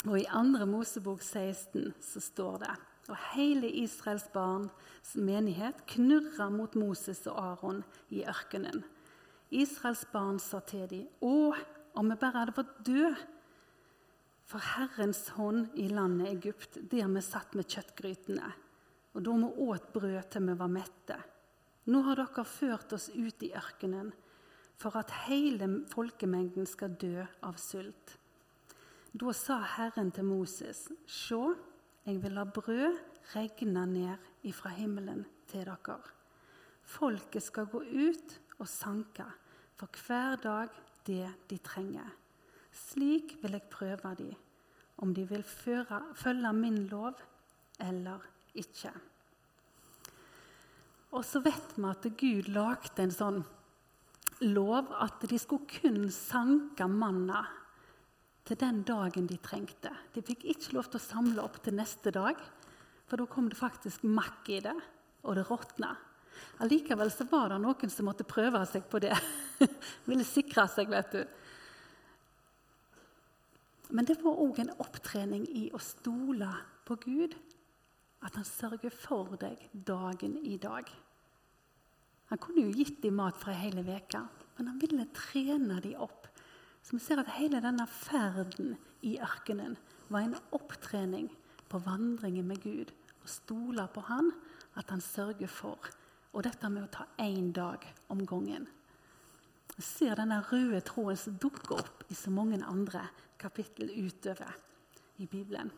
Og 0.07 0.15
i 0.17 0.25
2. 0.29 0.65
Mosebok 0.69 1.21
16 1.21 1.91
så 2.01 2.23
står 2.23 2.61
det 2.63 2.71
og 3.11 3.19
hele 3.33 3.67
Israels 3.81 4.27
barns 4.33 5.15
menighet 5.19 5.83
knurra 5.91 6.47
mot 6.53 6.75
Moses 6.79 7.25
og 7.27 7.37
Aron 7.41 7.83
i 8.09 8.23
ørkenen. 8.23 8.83
Israels 9.51 10.05
barn 10.13 10.39
sa 10.39 10.61
til 10.63 10.87
dem, 10.87 11.07
Å, 11.19 11.51
om 11.99 12.11
vi 12.11 12.19
bare 12.19 12.45
hadde 12.45 12.55
fått 12.55 12.77
dø 12.87 13.09
for 14.47 14.63
Herrens 14.75 15.25
hånd 15.35 15.75
i 15.79 15.89
landet 15.91 16.31
Egypt, 16.31 16.79
der 16.91 17.09
vi 17.11 17.23
satt 17.23 17.55
med 17.55 17.67
kjøttgrytene, 17.71 18.53
og 19.11 19.23
da 19.25 19.35
vi 19.41 19.51
åt 19.67 19.91
brød 19.91 20.31
til 20.31 20.47
vi 20.47 20.55
var 20.59 20.71
mette. 20.71 21.19
Nå 21.91 22.01
har 22.07 22.19
dere 22.19 22.45
ført 22.47 22.95
oss 22.95 23.09
ut 23.11 23.43
i 23.43 23.51
ørkenen 23.57 24.11
for 24.79 24.95
at 24.97 25.11
hele 25.27 25.67
folkemengden 25.91 26.67
skal 26.69 26.95
dø 26.99 27.25
av 27.45 27.59
sult. 27.61 28.15
Da 29.11 29.33
sa 29.35 29.59
Herren 29.75 30.13
til 30.15 30.25
Moses, 30.25 30.87
Se, 31.05 31.41
jeg 32.05 32.23
vil 32.23 32.33
la 32.33 32.43
brød 32.43 32.97
regne 33.35 33.85
ned 33.85 34.29
ifra 34.49 34.71
himmelen 34.73 35.25
til 35.47 35.67
dere. 35.67 35.99
Folket 36.83 37.43
skal 37.43 37.69
gå 37.69 37.83
ut 37.83 38.39
og 38.59 38.67
sanke 38.67 39.27
for 39.77 39.89
hver 40.05 40.35
dag 40.41 40.81
det 41.07 41.27
de 41.49 41.57
trenger. 41.57 42.09
Slik 42.71 43.37
vil 43.41 43.57
jeg 43.57 43.69
prøve 43.71 44.15
dem, 44.17 44.33
om 44.97 45.13
de 45.13 45.27
vil 45.27 45.43
føre, 45.43 46.01
følge 46.15 46.53
min 46.53 46.77
lov 46.87 47.13
eller 47.79 48.19
ikke. 48.53 48.91
Og 51.11 51.25
så 51.25 51.41
vet 51.43 51.73
vi 51.77 51.87
at 51.89 52.05
Gud 52.17 52.51
lagde 52.53 53.03
en 53.03 53.11
sånn 53.11 53.41
lov 54.47 54.93
at 55.01 55.25
de 55.29 55.37
skulle 55.39 55.67
kun 55.69 56.07
sanke 56.13 56.87
manna 56.87 57.43
til 58.51 58.59
den 58.59 58.81
dagen 58.83 59.27
de 59.29 59.37
trengte. 59.39 59.91
De 60.11 60.23
fikk 60.25 60.43
ikke 60.51 60.73
lov 60.75 60.89
til 60.91 60.99
å 60.99 61.03
samle 61.05 61.43
opp 61.43 61.61
til 61.63 61.77
neste 61.77 62.11
dag, 62.11 62.39
for 63.07 63.21
da 63.21 63.27
kom 63.31 63.47
det 63.47 63.59
faktisk 63.59 64.03
makk 64.03 64.49
i 64.51 64.59
det, 64.65 64.75
og 65.23 65.37
det 65.37 65.45
råtna. 65.47 65.93
Allikevel 66.63 67.11
så 67.13 67.27
var 67.31 67.53
det 67.53 67.61
noen 67.63 67.91
som 67.93 68.09
måtte 68.09 68.27
prøve 68.27 68.59
seg 68.67 68.83
på 68.91 68.99
det. 69.03 69.13
Ville 70.09 70.25
sikre 70.27 70.65
seg, 70.71 70.91
vet 70.91 71.15
du. 71.15 71.21
Men 73.91 74.07
det 74.07 74.19
var 74.23 74.39
òg 74.43 74.59
en 74.63 74.73
opptrening 74.83 75.45
i 75.47 75.69
å 75.75 75.79
stole 75.83 76.49
på 76.87 76.97
Gud. 77.05 77.35
At 78.21 78.35
han 78.37 78.47
sørger 78.47 78.91
for 78.93 79.37
deg 79.39 79.63
dagen 79.73 80.35
i 80.43 80.57
dag. 80.61 80.91
Han 82.31 82.39
kunne 82.39 82.67
jo 82.67 82.75
gitt 82.75 82.99
dem 83.03 83.17
mat 83.19 83.39
for 83.39 83.55
hele 83.55 83.83
veka, 83.87 84.25
men 84.57 84.73
han 84.73 84.81
ville 84.81 85.07
trene 85.15 85.79
dem 85.83 86.03
opp. 86.03 86.30
Så 86.81 86.97
vi 86.97 87.03
ser 87.03 87.21
at 87.21 87.33
hele 87.37 87.61
denne 87.63 87.85
ferden 87.87 88.75
i 89.05 89.17
ørkenen 89.21 89.77
var 90.09 90.25
en 90.25 90.35
opptrening 90.51 91.29
på 91.71 91.79
vandringen 91.85 92.47
med 92.49 92.61
Gud. 92.63 92.91
Å 93.21 93.29
stole 93.29 93.85
på 93.93 94.01
Han, 94.09 94.31
at 94.75 94.89
han 94.89 95.01
sørger 95.03 95.51
for. 95.51 95.91
Og 96.33 96.45
dette 96.47 96.69
med 96.71 96.87
å 96.87 96.91
ta 96.91 97.05
én 97.21 97.51
dag 97.53 97.85
om 98.09 98.25
gangen. 98.25 98.65
Vi 99.75 99.83
ser 99.85 100.17
denne 100.19 100.41
røde 100.49 100.81
tråden 100.87 101.19
som 101.19 101.37
dukker 101.39 101.79
opp 101.83 102.03
i 102.09 102.17
så 102.17 102.33
mange 102.33 102.59
andre 102.65 103.05
kapittel 103.39 103.91
utover 103.93 104.57
i 105.17 105.27
Bibelen. 105.29 105.71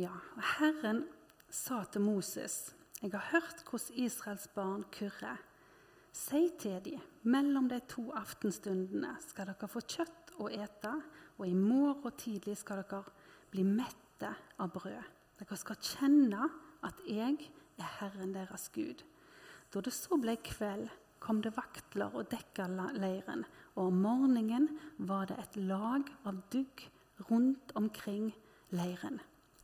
Ja, 0.00 0.14
Herren 0.56 1.02
sa 1.52 1.82
til 1.84 2.00
Moses.: 2.00 2.74
Jeg 3.02 3.10
har 3.12 3.26
hørt 3.32 3.64
hvordan 3.68 3.96
Israels 4.00 4.46
barn 4.48 4.84
kurrer. 4.92 5.36
Si 6.12 6.48
til 6.58 6.80
dem, 6.84 7.00
mellom 7.22 7.68
de 7.68 7.80
to 7.88 8.06
aftenstundene 8.16 9.10
skal 9.20 9.50
dere 9.50 9.68
få 9.68 9.82
kjøtt 9.84 10.32
å 10.40 10.48
ete, 10.48 10.94
og 11.36 11.44
i 11.48 11.52
morgen 11.52 12.16
tidlig 12.16 12.56
skal 12.56 12.80
dere 12.80 13.02
bli 13.52 13.66
mette 13.66 14.30
av 14.56 14.72
brød. 14.72 15.10
Dere 15.42 15.58
skal 15.60 15.82
kjenne 15.84 16.48
at 16.82 17.02
jeg 17.04 17.50
er 17.76 17.96
Herren 17.98 18.32
deres 18.32 18.70
Gud. 18.72 19.04
Da 19.74 19.84
det 19.84 19.92
så 19.92 20.16
ble 20.16 20.38
kveld, 20.40 20.88
kom 21.18 21.42
det 21.44 21.52
vaktler 21.58 22.14
og 22.14 22.30
dekka 22.32 22.70
leiren, 22.96 23.44
og 23.74 23.90
om 23.90 24.00
morgenen 24.06 24.70
var 24.96 25.28
det 25.28 25.36
et 25.42 25.60
lag 25.60 26.08
av 26.24 26.40
dugg 26.48 26.88
rundt 27.28 27.76
omkring 27.76 28.32
leiren. 28.70 29.20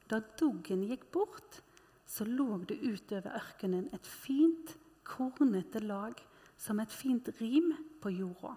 Da 0.09 0.21
duggen 0.39 0.85
gikk 0.87 1.09
bort, 1.13 1.63
så 2.07 2.25
lå 2.25 2.61
det 2.69 2.79
utover 2.83 3.35
ørkenen 3.41 3.89
et 3.95 4.07
fint, 4.07 4.77
kornete 5.07 5.83
lag 5.83 6.19
som 6.59 6.81
et 6.81 6.93
fint 6.93 7.29
rim 7.41 7.73
på 8.03 8.11
jorda. 8.15 8.55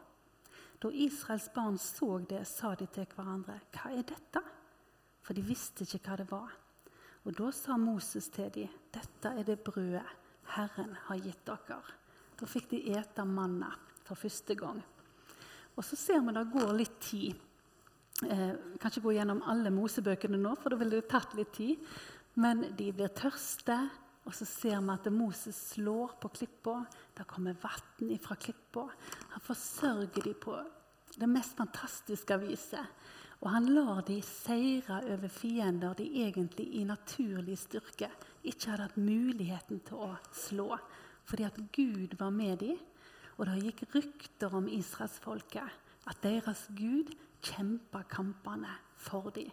Da 0.79 0.91
Israels 0.93 1.49
barn 1.53 1.77
så 1.77 2.19
det, 2.29 2.45
sa 2.47 2.75
de 2.75 2.85
til 2.85 3.05
hverandre, 3.15 3.59
'Hva 3.71 3.91
er 3.97 4.03
dette?' 4.03 4.43
For 5.21 5.33
de 5.33 5.41
visste 5.41 5.83
ikke 5.83 5.99
hva 6.09 6.15
det 6.17 6.31
var. 6.31 6.51
Og 7.25 7.37
Da 7.37 7.51
sa 7.51 7.77
Moses 7.77 8.29
til 8.29 8.49
dem, 8.49 8.69
'Dette 8.91 9.27
er 9.39 9.43
det 9.43 9.59
brødet 9.59 10.05
Herren 10.43 10.93
har 10.93 11.17
gitt 11.17 11.45
dere.' 11.45 11.83
Da 12.39 12.45
fikk 12.45 12.69
de 12.69 12.97
ete 12.97 13.25
manna 13.25 13.75
for 14.03 14.15
første 14.15 14.55
gang. 14.55 14.83
Og 15.75 15.83
Så 15.83 15.95
ser 15.95 16.19
vi 16.19 16.33
det 16.33 16.51
går 16.53 16.73
litt 16.73 16.99
tid. 16.99 17.35
Eh, 18.27 18.53
kan 18.79 18.91
ikke 18.91 19.05
gå 19.05 19.15
gjennom 19.15 19.43
alle 19.47 19.71
Mosebøkene 19.71 20.39
nå, 20.41 20.55
for 20.59 20.73
da 20.73 20.79
ville 20.81 20.99
det 20.99 21.09
tatt 21.11 21.35
litt 21.37 21.53
tid. 21.55 21.85
Men 22.39 22.65
de 22.75 22.89
blir 22.95 23.11
tørste, 23.15 23.77
og 24.27 24.35
så 24.35 24.45
ser 24.45 24.81
vi 24.83 24.93
at 24.93 25.07
Moses 25.13 25.57
slår 25.73 26.17
på 26.21 26.31
klippa. 26.35 26.81
Det 27.15 27.27
kommer 27.27 27.57
vann 27.61 28.11
fra 28.21 28.35
klippa. 28.35 28.89
Han 29.33 29.45
forsørger 29.45 30.27
dem 30.27 30.35
på 30.43 30.57
det 31.19 31.29
mest 31.31 31.55
fantastiske 31.57 32.37
viset. 32.43 32.85
Og 33.39 33.47
han 33.53 33.69
lar 33.71 34.01
de 34.03 34.17
seire 34.25 34.99
over 35.13 35.31
fiender 35.31 35.95
de 35.95 36.09
egentlig 36.25 36.65
i 36.75 36.83
naturlig 36.83 37.55
styrke 37.61 38.09
ikke 38.43 38.71
hadde 38.71 38.87
hatt 38.87 38.99
muligheten 38.99 39.79
til 39.87 40.03
å 40.03 40.11
slå. 40.35 40.73
Fordi 41.27 41.45
at 41.47 41.59
Gud 41.75 42.17
var 42.19 42.33
med 42.35 42.59
dem, 42.63 42.77
og 43.37 43.47
det 43.47 43.61
gikk 43.63 43.85
rykter 43.95 44.55
om 44.55 44.67
israelsfolket, 44.67 45.75
at 46.09 46.23
deres 46.23 46.65
Gud 46.75 47.13
kjempa 47.41 48.03
kampene 48.09 48.75
for 48.97 49.31
dem. 49.35 49.49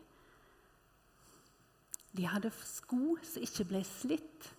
De 2.17 2.25
hadde 2.27 2.51
sko 2.65 3.17
som 3.25 3.45
ikke 3.45 3.67
ble 3.69 3.83
slitt. 3.85 4.53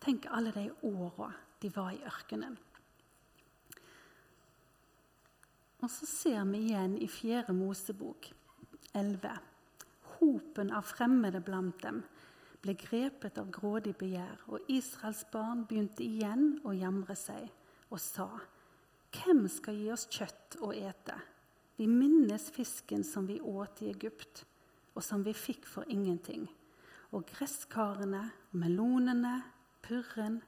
Tenk 0.00 0.26
alle 0.32 0.52
de 0.52 0.66
åra 0.86 1.30
de 1.60 1.70
var 1.72 1.92
i 1.92 2.02
ørkenen. 2.04 2.56
Og 5.80 5.88
så 5.88 6.06
ser 6.06 6.44
vi 6.50 6.66
igjen 6.66 6.98
i 7.00 7.08
4. 7.08 7.54
Mosebok 7.56 8.28
11. 8.92 9.32
Hopen 10.18 10.72
av 10.76 10.84
fremmede 10.84 11.40
blant 11.40 11.80
dem 11.80 12.02
ble 12.60 12.74
grepet 12.76 13.38
av 13.40 13.48
grådig 13.52 13.94
begjær, 13.96 14.42
og 14.52 14.68
Israels 14.68 15.22
barn 15.32 15.64
begynte 15.64 16.04
igjen 16.04 16.58
å 16.68 16.76
jamre 16.76 17.16
seg 17.16 17.48
og 17.88 18.00
sa:" 18.00 18.28
Hvem 19.10 19.48
skal 19.48 19.74
gi 19.74 19.88
oss 19.90 20.06
kjøtt 20.06 20.60
å 20.62 20.70
ete? 20.76 21.16
Vi 21.80 21.86
minnes 21.88 22.50
fisken 22.50 23.04
som 23.04 23.26
vi 23.26 23.38
åt 23.40 23.82
i 23.82 23.86
Egypt, 23.88 24.42
og 24.92 25.00
som 25.00 25.22
vi 25.24 25.32
fikk 25.32 25.64
for 25.64 25.88
ingenting. 25.88 26.42
Og 27.16 27.24
gresskarene, 27.30 28.26
melonene, 28.52 29.38
purren, 29.80 30.42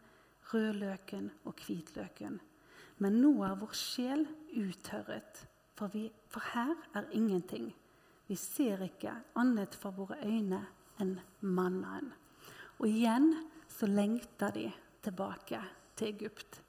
rødløken 0.50 1.30
og 1.48 1.62
hvitløken. 1.64 2.36
Men 3.00 3.16
nå 3.22 3.30
er 3.46 3.56
vår 3.62 3.72
sjel 3.72 4.26
uttørret, 4.60 5.40
for, 5.72 5.88
vi, 5.96 6.04
for 6.28 6.44
her 6.52 6.74
er 7.00 7.08
ingenting. 7.16 7.72
Vi 8.28 8.36
ser 8.36 8.84
ikke 8.84 9.16
annet 9.40 9.72
for 9.72 9.96
våre 9.96 10.20
øyne 10.28 10.60
enn 11.00 11.16
mannen. 11.40 12.12
Og 12.76 12.90
igjen 12.92 13.32
så 13.72 13.88
lengter 13.88 14.52
de 14.52 14.68
tilbake 15.00 15.64
til 15.96 16.12
Egypt. 16.12 16.60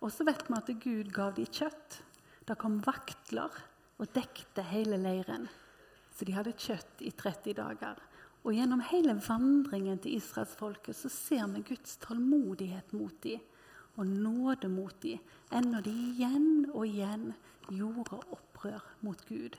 Og 0.00 0.08
så 0.08 0.24
vet 0.24 0.48
vi 0.48 0.56
at 0.62 0.76
Gud 0.88 1.12
gav 1.12 1.36
dem 1.36 1.52
kjøtt. 1.52 2.00
Det 2.46 2.54
kom 2.60 2.78
vaktler 2.84 3.54
og 3.98 4.12
dekte 4.14 4.62
hele 4.70 4.98
leiren. 5.00 5.48
Så 6.14 6.24
de 6.24 6.34
hadde 6.36 6.54
kjøtt 6.54 7.02
i 7.02 7.10
30 7.10 7.56
dager. 7.58 7.98
Og 8.46 8.54
gjennom 8.54 8.84
hele 8.86 9.16
vandringen 9.18 9.98
til 9.98 10.20
israelsfolket 10.20 10.94
så 10.94 11.10
ser 11.10 11.48
vi 11.50 11.64
Guds 11.66 11.96
tålmodighet 12.04 12.94
mot 12.94 13.16
dem 13.24 13.42
og 13.96 14.06
nåde 14.06 14.68
mot 14.68 14.94
dem, 15.00 15.22
ennå 15.56 15.80
de 15.80 15.90
igjen 15.90 16.66
og 16.74 16.84
igjen 16.84 17.30
gjorde 17.72 18.18
opprør 18.36 18.84
mot 19.00 19.22
Gud. 19.24 19.56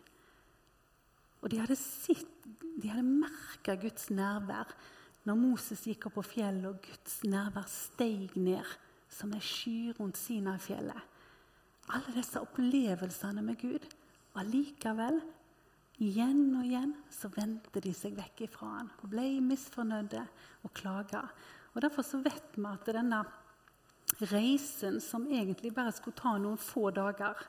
Og 1.41 1.49
de 1.51 1.59
hadde, 1.59 1.75
sitt, 1.75 2.29
de 2.77 2.91
hadde 2.91 3.05
merka 3.05 3.75
Guds 3.81 4.11
nærvær 4.13 4.71
når 5.27 5.39
Moses 5.41 5.83
gikk 5.89 6.07
opp 6.07 6.19
på 6.19 6.27
fjellet 6.35 6.69
og 6.69 6.79
Guds 6.85 7.19
nærvær 7.25 7.65
steig 7.71 8.37
ned 8.37 8.77
som 9.11 9.33
en 9.33 9.43
sky 9.43 9.91
rundt 9.97 10.21
Sinai-fjellet. 10.21 11.16
Alle 11.95 12.13
disse 12.15 12.41
opplevelsene 12.43 13.43
med 13.45 13.59
Gud. 13.61 13.85
Og 14.33 14.41
allikevel, 14.43 15.21
igjen 16.03 16.51
og 16.59 16.65
igjen, 16.67 16.93
så 17.09 17.29
vendte 17.33 17.81
de 17.81 17.93
seg 17.95 18.17
vekk 18.17 18.43
ifra 18.45 18.73
han 18.75 18.91
og 19.01 19.11
ble 19.11 19.25
misfornøyde 19.41 20.23
og 20.67 20.73
klaga. 20.77 21.23
Og 21.73 21.81
Derfor 21.81 22.05
så 22.05 22.19
vet 22.21 22.57
vi 22.57 22.65
at 22.69 22.89
denne 22.91 23.23
reisen, 24.31 24.99
som 25.01 25.27
egentlig 25.27 25.73
bare 25.75 25.93
skulle 25.95 26.17
ta 26.17 26.35
noen 26.37 26.59
få 26.61 26.89
dager, 26.95 27.39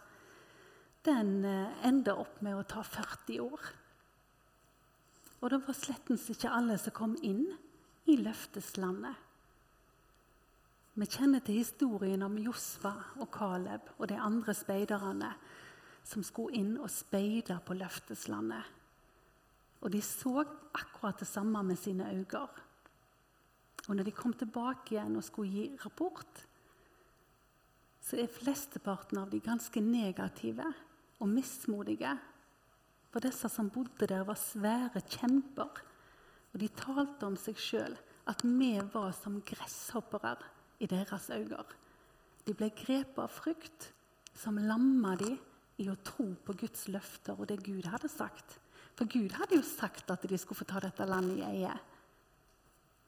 den 1.06 1.38
ender 1.44 1.76
enda 1.86 2.16
opp 2.20 2.40
med 2.44 2.56
å 2.58 2.66
ta 2.66 2.82
40 2.82 3.38
år. 3.44 3.68
Og 5.38 5.52
det 5.52 5.60
var 5.64 5.76
slettens 5.76 6.26
ikke 6.32 6.50
alle 6.50 6.76
som 6.82 6.94
kom 6.96 7.14
inn 7.22 7.46
i 8.10 8.16
løfteslandet. 8.18 9.27
Vi 10.98 11.06
kjenner 11.06 11.38
til 11.46 11.60
historien 11.60 12.24
om 12.26 12.34
Josfa 12.42 12.90
og 13.22 13.28
Caleb 13.30 13.92
og 14.00 14.08
de 14.10 14.16
andre 14.18 14.50
speiderne 14.56 15.28
som 16.02 16.24
skulle 16.26 16.58
inn 16.58 16.72
og 16.82 16.90
speide 16.90 17.54
på 17.62 17.76
løfteslandet. 17.78 18.64
Og 19.78 19.94
de 19.94 20.00
så 20.02 20.42
akkurat 20.74 21.22
det 21.22 21.28
samme 21.30 21.62
med 21.62 21.78
sine 21.78 22.08
øyne. 22.10 22.42
Og 23.86 23.94
når 23.94 24.08
de 24.08 24.16
kom 24.16 24.34
tilbake 24.34 24.96
igjen 24.96 25.14
og 25.20 25.24
skulle 25.28 25.54
gi 25.54 25.78
rapport, 25.84 26.42
så 28.02 28.18
er 28.18 28.34
flesteparten 28.34 29.22
av 29.22 29.30
de 29.30 29.38
ganske 29.38 29.80
negative 29.80 30.66
og 31.20 31.30
mismodige. 31.30 32.18
For 33.14 33.22
disse 33.22 33.46
som 33.46 33.70
bodde 33.70 34.10
der, 34.10 34.26
var 34.26 34.34
svære 34.34 35.06
kjemper. 35.06 35.78
Og 36.52 36.58
de 36.58 36.74
talte 36.74 37.22
om 37.28 37.38
seg 37.38 37.54
sjøl 37.54 37.94
at 38.26 38.42
vi 38.42 38.74
var 38.90 39.12
som 39.14 39.38
gresshoppere 39.46 40.40
i 40.78 40.86
deres 40.86 41.30
øyne. 41.34 41.64
De 42.46 42.54
ble 42.56 42.70
grepet 42.72 43.20
av 43.22 43.32
frykt, 43.32 43.90
som 44.34 44.58
lamma 44.58 45.16
de 45.18 45.34
i 45.82 45.88
å 45.90 45.98
tro 46.04 46.30
på 46.44 46.54
Guds 46.58 46.86
løfter 46.90 47.38
og 47.38 47.48
det 47.50 47.60
Gud 47.66 47.86
hadde 47.90 48.10
sagt. 48.10 48.58
For 48.98 49.06
Gud 49.10 49.34
hadde 49.38 49.58
jo 49.58 49.66
sagt 49.66 50.10
at 50.10 50.24
de 50.26 50.38
skulle 50.38 50.62
få 50.62 50.66
ta 50.66 50.80
dette 50.82 51.06
landet 51.06 51.38
i 51.38 51.46
eie. 51.46 51.74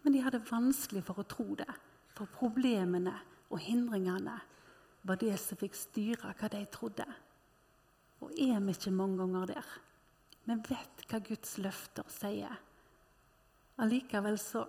Men 0.03 0.15
de 0.15 0.23
hadde 0.23 0.43
vanskelig 0.51 1.03
for 1.07 1.21
å 1.21 1.29
tro 1.29 1.49
det, 1.59 1.69
for 2.15 2.31
problemene 2.31 3.15
og 3.51 3.63
hindringene 3.63 4.37
var 5.03 5.19
det 5.21 5.35
som 5.41 5.59
fikk 5.59 5.77
styre 5.79 6.35
hva 6.39 6.51
de 6.53 6.63
trodde. 6.73 7.07
Og 8.21 8.35
er 8.37 8.61
vi 8.61 8.75
ikke 8.77 8.93
mange 8.93 9.19
ganger 9.23 9.55
der? 9.55 9.71
Vi 10.45 10.57
vet 10.69 11.05
hva 11.09 11.21
Guds 11.25 11.57
løfter 11.63 12.07
sier. 12.13 12.53
Allikevel 13.81 14.37
så 14.41 14.67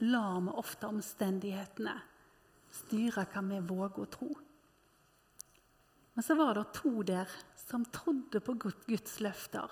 lar 0.00 0.40
vi 0.40 0.54
ofte 0.62 0.88
omstendighetene 0.88 1.94
styre 2.72 3.26
hva 3.28 3.42
vi 3.46 3.60
våger 3.68 4.02
å 4.02 4.10
tro. 4.10 4.30
Men 6.14 6.24
så 6.24 6.36
var 6.36 6.54
det 6.56 6.72
to 6.76 7.02
der 7.06 7.30
som 7.56 7.84
trodde 7.84 8.40
på 8.44 8.54
Guds 8.60 9.18
løfter, 9.24 9.70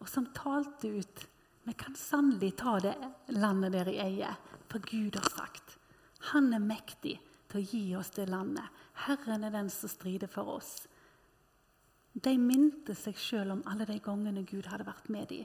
og 0.00 0.08
som 0.08 0.30
talte 0.34 0.88
ut 0.88 1.26
Vi 1.60 1.74
kan 1.76 1.94
sannelig 1.94 2.54
ta 2.56 2.78
det 2.80 2.94
landet 3.36 3.74
der 3.74 3.88
i 3.92 3.98
eie, 4.00 4.30
for 4.66 4.80
Gud 4.80 5.14
har 5.14 5.28
sagt. 5.28 5.74
Han 6.32 6.54
er 6.56 6.62
mektig 6.64 7.18
til 7.52 7.60
å 7.60 7.66
gi 7.68 7.82
oss 7.98 8.10
det 8.16 8.24
landet. 8.30 8.64
Herren 9.04 9.44
er 9.44 9.52
den 9.52 9.68
som 9.70 9.92
strider 9.92 10.30
for 10.32 10.48
oss. 10.56 10.88
De 12.12 12.32
minte 12.40 12.96
seg 12.96 13.20
sjøl 13.20 13.52
om 13.52 13.62
alle 13.68 13.84
de 13.86 13.98
gangene 14.02 14.42
Gud 14.48 14.70
hadde 14.72 14.88
vært 14.88 15.12
med 15.12 15.28
dem. 15.28 15.44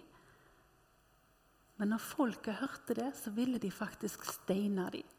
Men 1.77 1.91
når 1.91 2.03
folket 2.03 2.59
hørte 2.61 2.95
det, 2.95 3.09
så 3.17 3.33
ville 3.35 3.59
de 3.59 3.71
faktisk 3.71 4.23
steine 4.29 4.87
dem. 4.93 5.13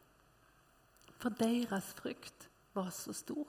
For 1.21 1.33
deres 1.33 1.93
frykt 1.97 2.49
var 2.77 2.91
så 2.93 3.13
stor. 3.17 3.49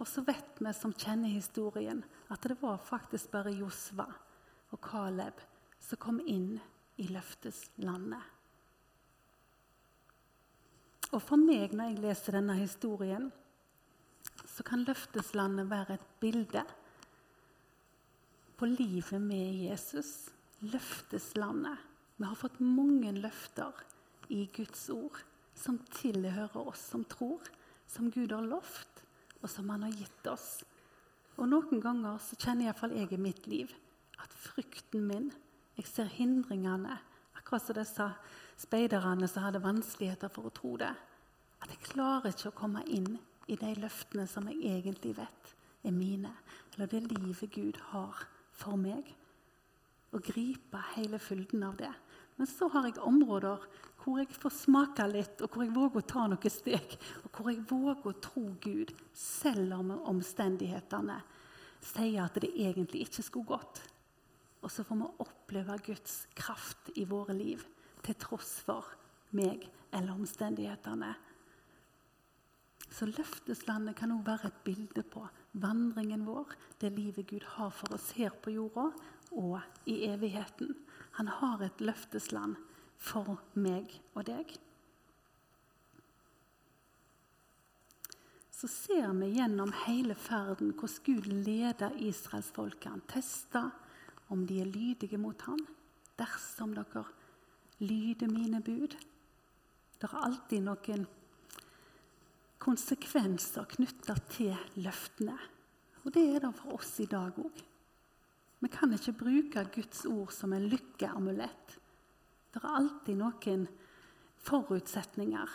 Og 0.00 0.08
så 0.08 0.22
vet 0.24 0.60
vi 0.62 0.72
som 0.74 0.94
kjenner 0.96 1.32
historien, 1.34 2.02
at 2.30 2.46
det 2.46 2.56
var 2.62 2.80
faktisk 2.82 3.30
bare 3.34 3.52
Josva 3.52 4.06
og 4.70 4.78
Caleb 4.82 5.42
som 5.80 6.00
kom 6.00 6.20
inn 6.24 6.54
i 7.00 7.08
løfteslandet. 7.10 8.22
Og 11.10 11.18
for 11.24 11.40
meg, 11.40 11.72
når 11.74 11.90
jeg 11.90 12.02
leser 12.04 12.36
denne 12.38 12.54
historien, 12.60 13.30
så 14.46 14.62
kan 14.66 14.84
løfteslandet 14.86 15.66
være 15.70 15.96
et 15.96 16.10
bilde 16.22 16.62
på 18.60 18.68
livet 18.68 19.18
med 19.22 19.64
Jesus 19.64 20.30
løfteslandet. 20.60 21.78
Vi 22.16 22.28
har 22.28 22.36
fått 22.36 22.60
mange 22.60 23.12
løfter 23.16 23.72
i 24.28 24.44
Guds 24.54 24.88
ord 24.92 25.16
som 25.56 25.78
tilhører 25.96 26.68
oss 26.68 26.82
som 26.92 27.04
tror, 27.08 27.42
som 27.88 28.10
Gud 28.12 28.32
har 28.32 28.44
lovt, 28.46 29.02
og 29.40 29.48
som 29.50 29.68
Han 29.72 29.82
har 29.82 29.96
gitt 29.96 30.26
oss. 30.28 30.60
Og 31.36 31.48
Noen 31.48 31.80
ganger 31.80 32.18
så 32.20 32.36
kjenner 32.36 32.68
iallfall 32.68 32.92
jeg 32.96 33.12
i 33.16 33.20
mitt 33.20 33.46
liv 33.48 33.72
at 34.20 34.32
frykten 34.36 35.06
min 35.06 35.30
Jeg 35.78 35.86
ser 35.88 36.10
hindringene, 36.12 36.98
akkurat 37.38 37.64
som 37.64 37.76
disse 37.78 38.06
speiderne 38.60 39.28
som 39.28 39.46
hadde 39.46 39.62
vanskeligheter 39.64 40.28
for 40.28 40.50
å 40.50 40.52
tro 40.52 40.74
det. 40.76 40.90
At 41.62 41.72
jeg 41.72 41.86
klarer 41.94 42.34
ikke 42.34 42.50
å 42.50 42.58
komme 42.58 42.82
inn 42.84 43.14
i 43.48 43.56
de 43.56 43.70
løftene 43.80 44.26
som 44.28 44.50
jeg 44.50 44.60
egentlig 44.60 45.14
vet 45.16 45.54
er 45.88 45.96
mine, 45.96 46.34
eller 46.74 46.90
det 46.90 47.06
livet 47.08 47.54
Gud 47.54 47.80
har 47.94 48.26
for 48.52 48.76
meg 48.76 49.08
og 50.10 50.24
gripe 50.26 50.80
hele 50.96 51.20
fylden 51.22 51.64
av 51.68 51.76
det. 51.78 51.92
Men 52.36 52.48
så 52.48 52.70
har 52.72 52.88
jeg 52.88 53.02
områder 53.04 53.62
hvor 54.00 54.16
jeg 54.16 54.32
får 54.32 54.54
smake 54.56 55.04
litt, 55.12 55.42
og 55.44 55.52
hvor 55.52 55.64
jeg 55.64 55.74
våger 55.76 56.00
å 56.00 56.08
ta 56.08 56.24
noen 56.30 56.52
steg. 56.52 56.94
Og 57.24 57.34
hvor 57.36 57.50
jeg 57.52 57.66
våger 57.68 58.08
å 58.08 58.20
tro 58.24 58.44
Gud, 58.64 58.94
selv 59.12 59.76
om 59.76 59.92
omstendighetene 60.08 61.18
sier 61.84 62.24
at 62.24 62.38
det 62.40 62.50
egentlig 62.50 63.06
ikke 63.06 63.24
skulle 63.24 63.52
gått. 63.56 63.82
Og 64.60 64.72
så 64.72 64.84
får 64.84 64.98
vi 65.00 65.10
oppleve 65.24 65.76
Guds 65.86 66.16
kraft 66.36 66.90
i 67.00 67.06
våre 67.08 67.36
liv, 67.36 67.64
til 68.00 68.16
tross 68.20 68.58
for 68.64 68.88
meg 69.36 69.66
eller 69.92 70.16
omstendighetene. 70.16 71.12
Så 72.90 73.06
løfteslandet 73.06 73.96
kan 74.00 74.12
òg 74.16 74.24
være 74.26 74.48
et 74.50 74.62
bilde 74.66 75.04
på 75.06 75.22
vandringen 75.62 76.24
vår, 76.26 76.56
det 76.80 76.90
livet 76.96 77.28
Gud 77.30 77.46
har 77.56 77.70
for 77.74 77.94
oss 77.96 78.10
her 78.16 78.34
på 78.42 78.56
jorda, 78.56 78.88
og 79.30 79.60
i 79.86 80.02
evigheten. 80.08 80.74
Han 81.18 81.28
har 81.28 81.62
et 81.64 81.80
løftesland 81.80 82.56
for 82.98 83.38
meg 83.54 84.00
og 84.14 84.26
deg. 84.28 84.58
så 88.60 88.68
ser 88.68 89.12
vi 89.16 89.30
gjennom 89.38 89.70
hele 89.86 90.14
ferden 90.20 90.74
hvordan 90.76 91.04
Gud 91.06 91.28
leder 91.46 91.94
israelsfolket. 91.96 92.90
Han 92.92 93.06
tester 93.08 93.70
om 94.28 94.42
de 94.46 94.58
er 94.60 94.68
lydige 94.68 95.16
mot 95.18 95.40
ham. 95.48 95.62
Dersom 96.20 96.74
dere 96.76 97.06
lyder 97.80 98.28
mine 98.28 98.60
bud. 98.60 98.98
Det 99.96 100.10
er 100.10 100.26
alltid 100.26 100.66
noen 100.66 101.06
konsekvenser 102.60 103.64
knytta 103.78 104.18
til 104.28 104.52
løftene. 104.84 105.38
Og 106.04 106.12
det 106.12 106.26
er 106.28 106.44
det 106.44 106.52
for 106.60 106.76
oss 106.76 106.98
i 107.00 107.08
dag 107.08 107.40
òg. 107.40 107.64
Vi 108.60 108.68
kan 108.68 108.92
ikke 108.92 109.16
bruke 109.16 109.64
Guds 109.74 110.04
ord 110.06 110.32
som 110.36 110.52
en 110.52 110.68
lykkeamulett. 110.68 111.76
Det 112.52 112.60
er 112.60 112.76
alltid 112.76 113.16
noen 113.16 113.64
forutsetninger 114.44 115.54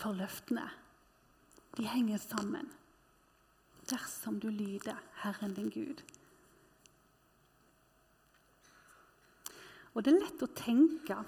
for 0.00 0.16
løftene. 0.16 0.64
De 1.76 1.84
henger 1.88 2.20
sammen. 2.22 2.70
Dersom 3.90 4.38
du 4.40 4.48
lyder 4.48 4.96
Herren 5.24 5.54
din 5.56 5.70
Gud. 5.72 6.02
Og 9.92 10.04
det 10.04 10.14
er 10.14 10.22
lett 10.22 10.44
å 10.44 10.54
tenke 10.56 11.18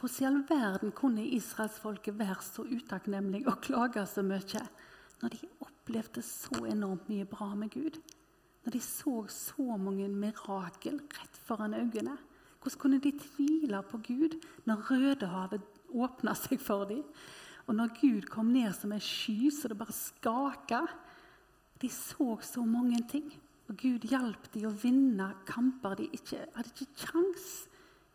hvordan 0.00 0.20
i 0.20 0.26
all 0.26 0.40
verden 0.48 0.92
kunne 0.96 1.22
israelsfolket 1.36 2.16
være 2.18 2.42
så 2.42 2.64
utakknemlige 2.66 3.48
og 3.48 3.62
klage 3.64 4.02
så 4.10 4.24
mye 4.26 4.64
når 5.22 5.36
de 5.36 5.48
opplevde 5.64 6.24
så 6.26 6.64
enormt 6.68 7.06
mye 7.08 7.28
bra 7.28 7.52
med 7.56 7.70
Gud? 7.72 8.00
Når 8.64 8.72
de 8.72 8.80
så 8.80 9.26
så 9.28 9.76
mange 9.76 10.08
mirakel 10.08 11.00
rett 11.18 11.40
foran 11.44 11.76
øynene? 11.76 12.16
Hvordan 12.62 12.80
kunne 12.80 13.00
de 13.00 13.12
tvile 13.12 13.82
på 13.82 14.00
Gud 14.06 14.38
når 14.64 14.86
Rødehavet 14.90 15.62
åpna 15.92 16.32
seg 16.34 16.60
for 16.60 16.88
dem? 16.88 17.02
Og 17.66 17.74
når 17.76 17.92
Gud 18.00 18.28
kom 18.32 18.52
ned 18.52 18.72
som 18.76 18.92
en 18.92 19.04
sky 19.04 19.50
så 19.52 19.68
det 19.68 19.78
bare 19.78 19.92
skaka? 19.92 20.80
De 21.80 21.90
så 21.92 22.38
så 22.40 22.64
mange 22.64 23.02
ting. 23.08 23.28
Og 23.68 23.76
Gud 23.80 24.08
hjalp 24.08 24.48
dem 24.52 24.68
å 24.68 24.72
vinne 24.76 25.30
kamper 25.48 25.96
de 26.00 26.08
ikke, 26.16 26.40
hadde 26.56 26.72
ikke 26.72 27.06
kjangs 27.06 27.46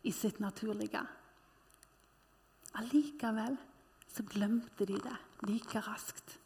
i 0.06 0.12
sitt 0.14 0.38
naturlige. 0.42 1.02
Allikevel 2.78 3.58
så 4.10 4.26
glemte 4.26 4.86
de 4.86 4.98
det 4.98 5.16
like 5.46 5.82
raskt. 5.86 6.38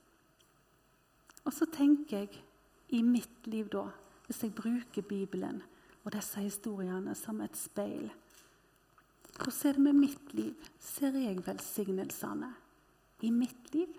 Og 1.45 1.53
så 1.53 1.69
tenker 1.69 2.25
jeg 2.25 2.43
i 2.89 3.03
mitt 3.03 3.47
liv 3.47 3.69
da, 3.73 3.87
hvis 4.27 4.43
jeg 4.43 4.55
bruker 4.55 5.03
Bibelen 5.03 5.63
og 6.05 6.13
disse 6.13 6.41
historiene 6.41 7.15
som 7.19 7.41
et 7.45 7.57
speil 7.57 8.11
Hvordan 9.35 9.69
er 9.69 9.73
det 9.73 9.83
med 9.83 9.93
mitt 9.99 10.35
liv? 10.35 10.55
Ser 10.79 11.17
jeg 11.19 11.47
velsignelsene 11.47 12.53
i 13.27 13.31
mitt 13.35 13.73
liv? 13.75 13.97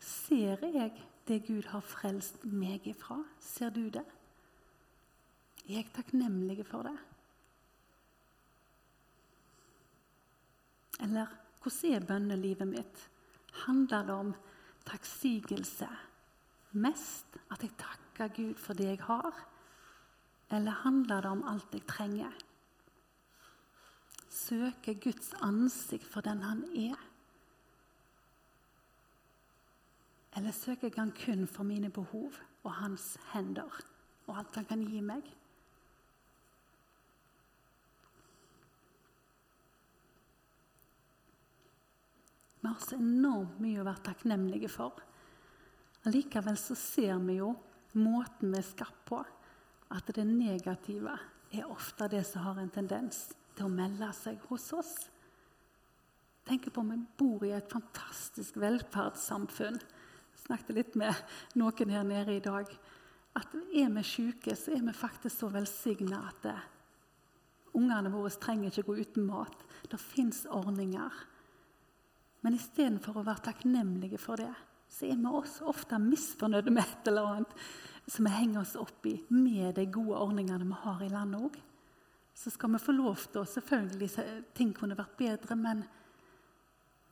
Ser 0.00 0.64
jeg 0.64 0.94
det 1.28 1.42
Gud 1.44 1.68
har 1.68 1.84
frelst 1.84 2.44
meg 2.44 2.86
ifra? 2.88 3.18
Ser 3.40 3.68
du 3.70 3.82
det? 3.92 4.06
Er 5.68 5.74
jeg 5.74 5.90
takknemlig 5.92 6.64
for 6.66 6.88
det? 6.88 6.96
Eller 11.04 11.28
hvordan 11.62 11.94
er 11.94 12.06
bønnelivet 12.06 12.68
mitt? 12.68 13.08
Handler 13.66 14.06
det 14.06 14.14
om 14.14 14.32
takksigelse? 14.88 15.88
Mest 16.72 17.38
at 17.50 17.62
jeg 17.62 17.74
takker 17.78 18.30
Gud 18.36 18.54
for 18.54 18.78
det 18.78 18.86
jeg 18.92 19.02
har? 19.02 19.34
Eller 20.50 20.82
handler 20.84 21.20
det 21.20 21.30
om 21.30 21.42
alt 21.48 21.74
jeg 21.74 21.86
trenger? 21.86 22.34
Søker 24.30 24.94
Guds 24.94 25.32
ansikt 25.42 26.06
for 26.06 26.20
den 26.20 26.42
han 26.42 26.62
er? 26.76 26.98
Eller 30.36 30.54
søker 30.54 30.88
jeg 30.88 30.98
han 30.98 31.12
kun 31.12 31.46
for 31.46 31.66
mine 31.66 31.90
behov 31.90 32.32
og 32.62 32.72
hans 32.72 33.16
hender 33.32 33.80
og 34.26 34.38
alt 34.38 34.54
han 34.54 34.64
kan 34.64 34.82
gi 34.86 35.00
meg? 35.02 35.26
Vi 42.60 42.68
har 42.68 42.82
så 42.84 42.98
enormt 43.00 43.58
mye 43.58 43.80
å 43.80 43.86
være 43.88 44.04
takknemlige 44.10 44.68
for. 44.70 45.00
Allikevel 46.08 46.56
så 46.56 46.76
ser 46.78 47.18
vi 47.26 47.40
jo 47.40 47.52
måten 48.00 48.54
vi 48.54 48.60
er 48.60 48.66
skapt 48.66 49.04
på, 49.08 49.20
at 49.90 50.12
det 50.14 50.24
negative 50.24 51.16
er 51.50 51.66
ofte 51.68 52.08
det 52.08 52.22
som 52.28 52.46
har 52.46 52.60
en 52.62 52.72
tendens 52.72 53.30
til 53.56 53.66
å 53.66 53.72
melde 53.72 54.08
seg 54.16 54.38
hos 54.48 54.68
oss. 54.76 54.94
Tenk 56.46 56.70
på 56.72 56.82
om 56.82 56.92
vi 56.94 57.00
bor 57.18 57.44
i 57.46 57.52
et 57.54 57.70
fantastisk 57.70 58.56
velferdssamfunn 58.58 59.76
Jeg 59.80 60.44
snakket 60.46 60.76
litt 60.76 60.94
med 60.96 61.14
noen 61.60 61.92
her 61.92 62.06
nede 62.06 62.38
i 62.38 62.42
dag. 62.42 62.70
At 63.36 63.52
er 63.54 63.90
vi 63.92 64.02
syke, 64.06 64.56
så 64.56 64.72
er 64.74 64.82
vi 64.86 64.94
faktisk 64.96 65.42
så 65.42 65.50
velsigna 65.52 66.22
at 66.30 66.40
det, 66.42 66.56
ungene 67.76 68.10
våre 68.10 68.32
trenger 68.40 68.72
ikke 68.72 68.88
gå 68.88 68.96
uten 69.04 69.28
mat. 69.28 69.66
Det 69.90 70.00
fins 70.00 70.46
ordninger. 70.48 71.12
Men 72.40 72.56
istedenfor 72.56 73.20
å 73.20 73.26
være 73.26 73.50
takknemlige 73.50 74.18
for 74.18 74.40
det, 74.40 74.50
så 74.90 75.06
er 75.06 75.18
vi 75.18 75.30
også 75.30 75.68
ofte 75.70 75.98
misfornøyde 76.02 76.74
med 76.74 76.82
et 76.82 77.10
eller 77.10 77.28
annet 77.34 77.52
som 78.10 78.26
vi 78.26 78.32
henger 78.34 78.64
oss 78.64 78.74
opp 78.80 79.06
i 79.06 79.14
med 79.30 79.76
de 79.76 79.84
gode 79.86 80.18
ordningene 80.18 80.66
vi 80.66 80.80
har 80.82 81.04
i 81.04 81.12
landet 81.12 81.46
òg. 81.46 81.60
Så 82.34 82.50
skal 82.50 82.72
vi 82.74 82.80
få 82.82 82.94
lov 82.96 83.22
til 83.28 83.42
å 83.42 83.46
Selvfølgelig 83.46 84.10
ting 84.56 84.72
kunne 84.74 84.98
vært 84.98 85.14
bedre, 85.18 85.56
men 85.56 85.84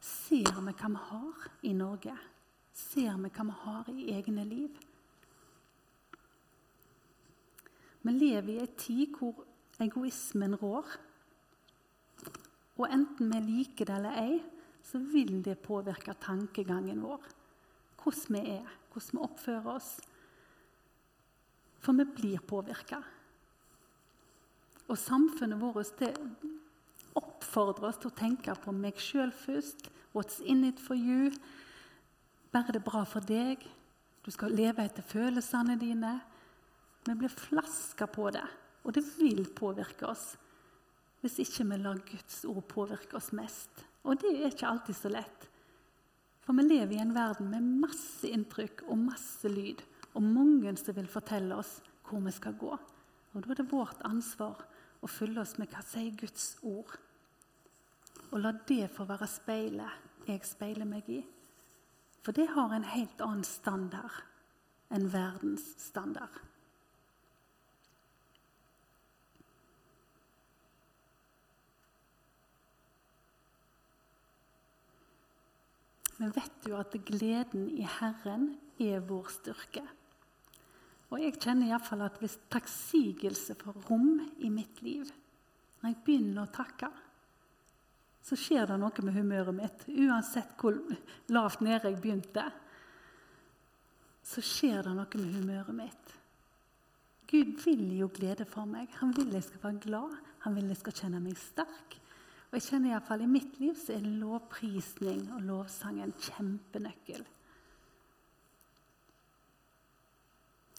ser 0.00 0.58
vi 0.58 0.74
hva 0.74 0.90
vi 0.90 1.06
har 1.10 1.46
i 1.62 1.76
Norge? 1.76 2.16
ser 2.78 3.16
vi 3.18 3.30
hva 3.34 3.46
vi 3.48 3.56
har 3.64 3.90
i 3.92 4.06
egne 4.14 4.44
liv. 4.46 4.78
Vi 8.02 8.14
lever 8.14 8.52
i 8.54 8.60
ei 8.62 8.70
tid 8.78 9.16
hvor 9.18 9.42
egoismen 9.82 10.56
rår. 10.60 10.94
Og 12.78 12.86
enten 12.94 13.32
vi 13.34 13.40
liker 13.42 13.88
det 13.88 13.96
eller 13.98 14.20
ei, 14.22 14.38
så 14.86 15.00
vil 15.02 15.40
det 15.44 15.58
påvirke 15.64 16.14
tankegangen 16.22 17.02
vår. 17.02 17.26
Hvordan 18.08 18.38
vi 18.38 18.50
er, 18.56 18.68
hvordan 18.92 19.18
vi 19.18 19.24
oppfører 19.26 19.66
oss. 19.74 19.88
For 21.84 21.92
vi 21.92 22.06
blir 22.08 22.40
påvirka. 22.40 23.02
Og 24.88 24.96
samfunnet 24.96 25.60
vårt 25.60 26.00
oppfordrer 27.18 27.90
oss 27.90 28.00
til 28.00 28.08
å 28.08 28.16
tenke 28.16 28.54
på 28.62 28.72
meg 28.72 28.96
sjøl 29.02 29.32
først. 29.34 29.90
What's 30.16 30.40
in 30.40 30.64
it 30.64 30.80
for 30.80 30.96
you? 30.96 31.28
Bare 32.52 32.72
det 32.72 32.80
bra 32.86 33.04
for 33.04 33.20
deg. 33.20 33.60
Du 34.24 34.32
skal 34.32 34.56
leve 34.56 34.86
etter 34.88 35.04
følelsene 35.04 35.76
dine. 35.80 36.14
Vi 37.04 37.16
blir 37.16 37.32
flaska 37.32 38.08
på 38.08 38.30
det, 38.32 38.44
og 38.84 38.96
det 38.96 39.04
vil 39.18 39.44
påvirke 39.56 40.08
oss 40.08 40.34
hvis 41.18 41.40
ikke 41.42 41.64
vi 41.66 41.76
lar 41.82 41.98
Guds 42.06 42.44
ord 42.46 42.62
påvirke 42.70 43.16
oss 43.18 43.32
mest. 43.34 43.80
Og 44.06 44.20
det 44.22 44.30
er 44.36 44.52
ikke 44.52 44.68
alltid 44.68 44.94
så 44.94 45.10
lett. 45.10 45.47
For 46.48 46.56
vi 46.56 46.62
lever 46.64 46.94
i 46.96 47.00
en 47.02 47.10
verden 47.12 47.50
med 47.52 47.64
masse 47.82 48.24
inntrykk 48.24 48.86
og 48.88 48.96
masse 49.02 49.50
lyd, 49.52 49.82
og 50.16 50.24
mange 50.24 50.72
som 50.80 50.96
vil 50.96 51.10
fortelle 51.12 51.58
oss 51.60 51.74
hvor 52.08 52.22
vi 52.24 52.32
skal 52.32 52.54
gå. 52.56 52.70
Og 52.72 53.42
Da 53.44 53.50
er 53.52 53.58
det 53.58 53.66
vårt 53.68 54.00
ansvar 54.08 54.62
å 55.04 55.10
fylle 55.12 55.42
oss 55.42 55.58
med 55.60 55.68
hva 55.68 55.82
sier 55.84 56.16
Guds 56.16 56.54
ord. 56.64 56.94
Og 58.32 58.40
la 58.40 58.54
det 58.64 58.88
få 58.96 59.04
være 59.04 59.28
speilet 59.28 60.24
jeg 60.24 60.48
speiler 60.48 60.88
meg 60.88 61.12
i. 61.12 61.20
For 62.24 62.32
det 62.32 62.48
har 62.56 62.72
en 62.72 62.88
helt 62.96 63.20
annen 63.20 63.44
standard 63.44 64.22
enn 64.88 65.04
verdens 65.12 65.68
standard. 65.84 66.32
Vi 76.18 76.28
vet 76.34 76.68
jo 76.68 76.78
at 76.78 76.96
gleden 77.06 77.68
i 77.70 77.86
Herren 77.98 78.50
er 78.82 79.04
vår 79.06 79.30
styrke. 79.32 79.84
Og 81.08 81.22
jeg 81.22 81.38
kjenner 81.38 81.70
iallfall 81.70 82.02
at 82.04 82.18
hvis 82.20 82.36
takksigelse 82.52 83.56
får 83.60 83.78
rom 83.88 84.18
i 84.44 84.50
mitt 84.52 84.82
liv, 84.84 85.08
når 85.80 85.94
jeg 85.94 86.02
begynner 86.04 86.44
å 86.44 86.52
takke 86.52 86.90
så 88.28 88.36
skjer 88.36 88.66
det 88.68 88.76
noe 88.80 89.04
med 89.06 89.16
humøret 89.16 89.56
mitt. 89.56 89.84
Uansett 89.88 90.56
hvor 90.60 90.76
lavt 91.32 91.62
nede 91.64 91.88
jeg 91.88 92.00
begynte, 92.02 92.44
så 94.28 94.44
skjer 94.44 94.84
det 94.84 94.92
noe 94.96 95.20
med 95.22 95.36
humøret 95.38 95.76
mitt. 95.76 96.16
Gud 97.28 97.54
vil 97.64 97.86
jo 97.96 98.10
glede 98.12 98.44
for 98.48 98.68
meg. 98.68 98.90
Han 99.00 99.14
vil 99.16 99.32
jeg 99.36 99.46
skal 99.46 99.64
være 99.64 99.82
glad. 99.84 100.12
Han 100.44 100.56
vil 100.56 100.68
jeg 100.72 100.80
skal 100.80 100.96
kjenne 101.00 101.22
meg 101.24 101.40
sterk. 101.40 101.96
Og 102.48 102.56
jeg 102.56 102.64
kjenner 102.70 102.94
iallfall 102.94 103.24
I 103.26 103.28
mitt 103.28 103.58
liv 103.60 103.74
så 103.76 103.96
er 103.98 104.06
lovprisning 104.22 105.26
og 105.36 105.42
lovsang 105.44 105.98
en 106.00 106.14
kjempenøkkel. 106.16 107.26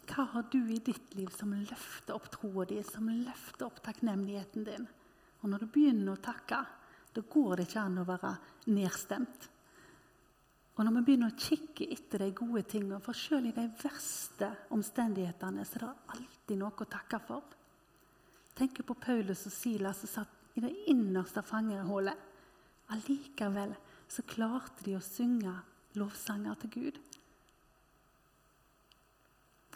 Hva 0.09 0.25
har 0.31 0.47
du 0.49 0.63
i 0.73 0.79
ditt 0.81 1.13
liv 1.13 1.29
som 1.35 1.53
løfter 1.53 2.15
opp 2.15 2.31
troa 2.33 2.65
di, 2.65 2.79
som 2.81 3.11
løfter 3.13 3.67
opp 3.67 3.77
takknemligheten 3.85 4.65
din? 4.65 4.87
Og 5.43 5.51
når 5.51 5.61
du 5.61 5.69
begynner 5.75 6.15
å 6.15 6.23
takke, 6.23 6.63
da 7.13 7.21
går 7.21 7.59
det 7.59 7.67
ikke 7.69 7.83
an 7.83 8.01
å 8.01 8.07
være 8.07 8.33
nedstemt. 8.73 9.45
Og 10.79 10.85
når 10.87 10.95
vi 10.95 11.05
begynner 11.05 11.29
å 11.29 11.37
kikke 11.37 11.85
etter 11.93 12.23
de 12.23 12.31
gode 12.33 12.63
tingene, 12.71 13.01
for 13.03 13.17
selv 13.17 13.51
i 13.51 13.53
de 13.53 13.67
verste 13.83 14.49
omstendighetene 14.73 15.65
så 15.67 15.77
er 15.77 15.85
det 15.85 16.15
alltid 16.15 16.61
noe 16.63 16.73
å 16.73 16.89
takke 16.89 17.21
for. 17.29 17.55
Tenk 18.57 18.81
på 18.87 18.97
Paulus 18.97 19.45
og 19.45 19.53
Silas 19.53 20.01
som 20.01 20.13
satt 20.17 20.38
i 20.59 20.63
det 20.67 20.73
innerste 20.91 21.43
fangehullet. 21.45 22.27
Allikevel 22.91 23.75
så 24.09 24.25
klarte 24.27 24.83
de 24.85 24.97
å 24.97 25.03
synge 25.03 25.53
lovsanger 25.97 26.57
til 26.63 26.73
Gud. 26.75 26.99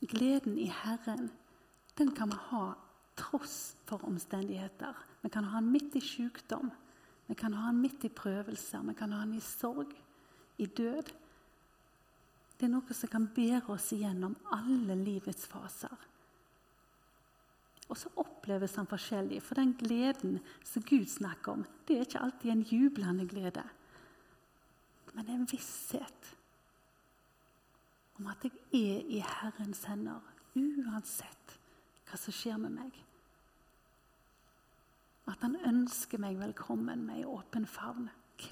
Gleden 0.03 0.57
i 0.59 0.67
Herren 0.67 1.29
den 1.97 2.11
kan 2.17 2.31
vi 2.33 2.39
ha 2.49 2.73
tross 3.15 3.75
for 3.85 4.03
omstendigheter. 4.09 4.97
Vi 5.21 5.29
kan 5.29 5.45
ha 5.45 5.61
den 5.61 5.71
midt 5.71 5.95
i 5.95 6.01
sykdom, 6.01 6.71
vi 7.29 7.35
kan 7.35 7.53
ha 7.53 7.69
den 7.69 7.81
midt 7.81 8.03
i 8.03 8.09
prøvelser, 8.09 8.81
vi 8.83 8.95
kan 8.97 9.13
ha 9.13 9.21
den 9.23 9.37
i 9.37 9.43
sorg, 9.45 9.93
i 10.57 10.65
død. 10.65 11.11
Det 12.57 12.67
er 12.67 12.73
noe 12.73 12.97
som 12.97 13.11
kan 13.11 13.29
bære 13.35 13.69
oss 13.73 13.91
igjennom 13.95 14.35
alle 14.51 14.97
livets 14.99 15.45
faser. 15.49 15.93
Og 17.91 17.97
så 17.99 18.09
oppleves 18.15 18.75
han 18.79 18.87
forskjellig, 18.87 19.41
for 19.43 19.59
den 19.59 19.73
gleden 19.77 20.37
som 20.65 20.85
Gud 20.87 21.05
snakker 21.11 21.57
om, 21.57 21.65
det 21.87 21.97
er 21.97 22.05
ikke 22.07 22.21
alltid 22.23 22.51
en 22.51 22.67
jublende 22.69 23.27
glede. 23.27 23.63
Men 25.13 25.29
en 25.29 25.47
visshet 25.51 26.29
om 28.19 28.29
at 28.31 28.45
jeg 28.45 28.53
er 28.73 29.09
i 29.09 29.19
Herrens 29.25 29.83
hender 29.89 30.21
uansett 30.55 31.57
hva 32.07 32.19
som 32.19 32.35
skjer 32.35 32.59
med 32.61 32.75
meg. 32.77 32.93
At 35.29 35.43
han 35.45 35.57
ønsker 35.65 36.21
meg 36.21 36.39
velkommen 36.39 37.05
med 37.07 37.21
en 37.21 37.33
åpen 37.35 37.67
favn 37.69 38.09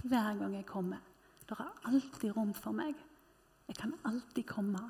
hver 0.07 0.37
gang 0.39 0.53
jeg 0.55 0.67
kommer. 0.69 1.01
Det 1.47 1.57
er 1.59 1.87
alltid 1.89 2.35
rom 2.37 2.53
for 2.55 2.75
meg. 2.75 2.95
Jeg 3.67 3.75
kan 3.79 3.95
alltid 4.07 4.45
komme 4.47 4.83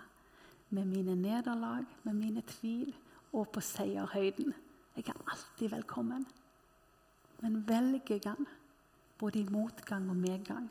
med 0.70 0.86
mine 0.88 1.16
nederlag, 1.16 1.86
med 2.04 2.14
mine 2.14 2.44
tvil 2.48 2.94
og 3.34 3.50
på 3.54 3.64
seierhøyden. 3.64 4.54
Jeg 4.96 5.08
er 5.08 5.24
alltid 5.32 5.70
velkommen. 5.70 6.26
Men 7.42 7.64
velger 7.68 8.18
jeg 8.18 8.22
han 8.26 8.48
både 9.20 9.40
i 9.40 9.50
motgang 9.50 10.10
og 10.10 10.16
medgang? 10.16 10.68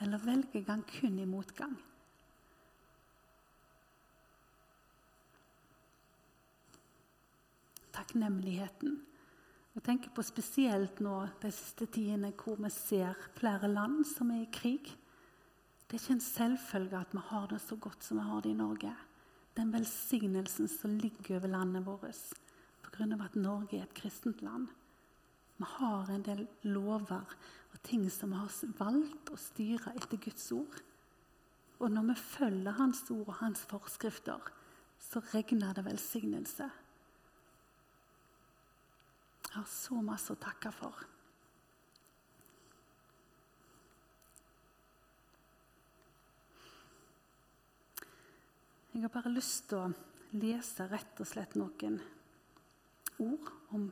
Eller 0.00 0.18
velger 0.18 0.60
jeg 0.60 0.64
han 0.68 0.84
kun 0.88 1.18
i 1.18 1.28
motgang? 1.28 1.76
Takknemligheten. 7.92 9.00
Jeg 9.74 9.82
tenker 9.86 10.10
på 10.14 10.22
spesielt 10.26 10.98
nå 11.04 11.14
de 11.42 11.50
siste 11.54 11.86
tidene 11.86 12.32
hvor 12.34 12.58
vi 12.58 12.70
ser 12.74 13.18
flere 13.36 13.68
land 13.70 14.02
som 14.08 14.32
er 14.34 14.42
i 14.46 14.50
krig. 14.52 14.88
Det 15.86 15.98
er 15.98 16.02
ikke 16.02 16.16
en 16.16 16.24
selvfølge 16.24 16.98
at 16.98 17.14
vi 17.14 17.22
har 17.30 17.46
det 17.50 17.60
så 17.60 17.76
godt 17.76 18.04
som 18.04 18.18
vi 18.18 18.26
har 18.26 18.42
det 18.42 18.50
i 18.50 18.58
Norge. 18.58 18.92
Den 19.60 19.72
velsignelsen 19.74 20.68
som 20.72 20.94
ligger 20.96 21.36
over 21.36 21.48
landet 21.52 21.84
vårt 21.84 22.00
pga. 22.80 23.24
at 23.24 23.34
Norge 23.36 23.76
er 23.76 23.82
et 23.82 23.94
kristent 23.94 24.40
land. 24.42 24.68
Vi 25.58 25.64
har 25.68 26.08
en 26.08 26.22
del 26.22 26.46
lover 26.62 27.34
og 27.72 27.82
ting 27.82 28.10
som 28.10 28.30
vi 28.30 28.36
har 28.36 28.54
valgt 28.78 29.28
å 29.28 29.36
styre 29.36 29.92
etter 30.00 30.16
Guds 30.16 30.46
ord. 30.56 30.80
Og 31.78 31.92
når 31.92 32.08
vi 32.08 32.14
følger 32.14 32.78
Hans 32.78 33.02
ord 33.10 33.28
og 33.28 33.34
Hans 33.34 33.60
forskrifter, 33.68 34.40
så 34.98 35.20
regner 35.34 35.76
det 35.76 35.84
velsignelse. 35.84 36.70
Jeg 39.44 39.52
har 39.58 39.68
så 39.68 40.00
masse 40.00 40.32
å 40.32 40.40
takke 40.40 40.72
for. 40.72 41.04
Jeg 49.00 49.08
har 49.08 49.22
bare 49.22 49.30
lyst 49.32 49.70
til 49.70 49.78
å 49.80 50.36
lese 50.36 50.84
rett 50.90 51.20
og 51.24 51.28
slett 51.30 51.54
noen 51.56 51.94
ord 53.24 53.46
om 53.72 53.86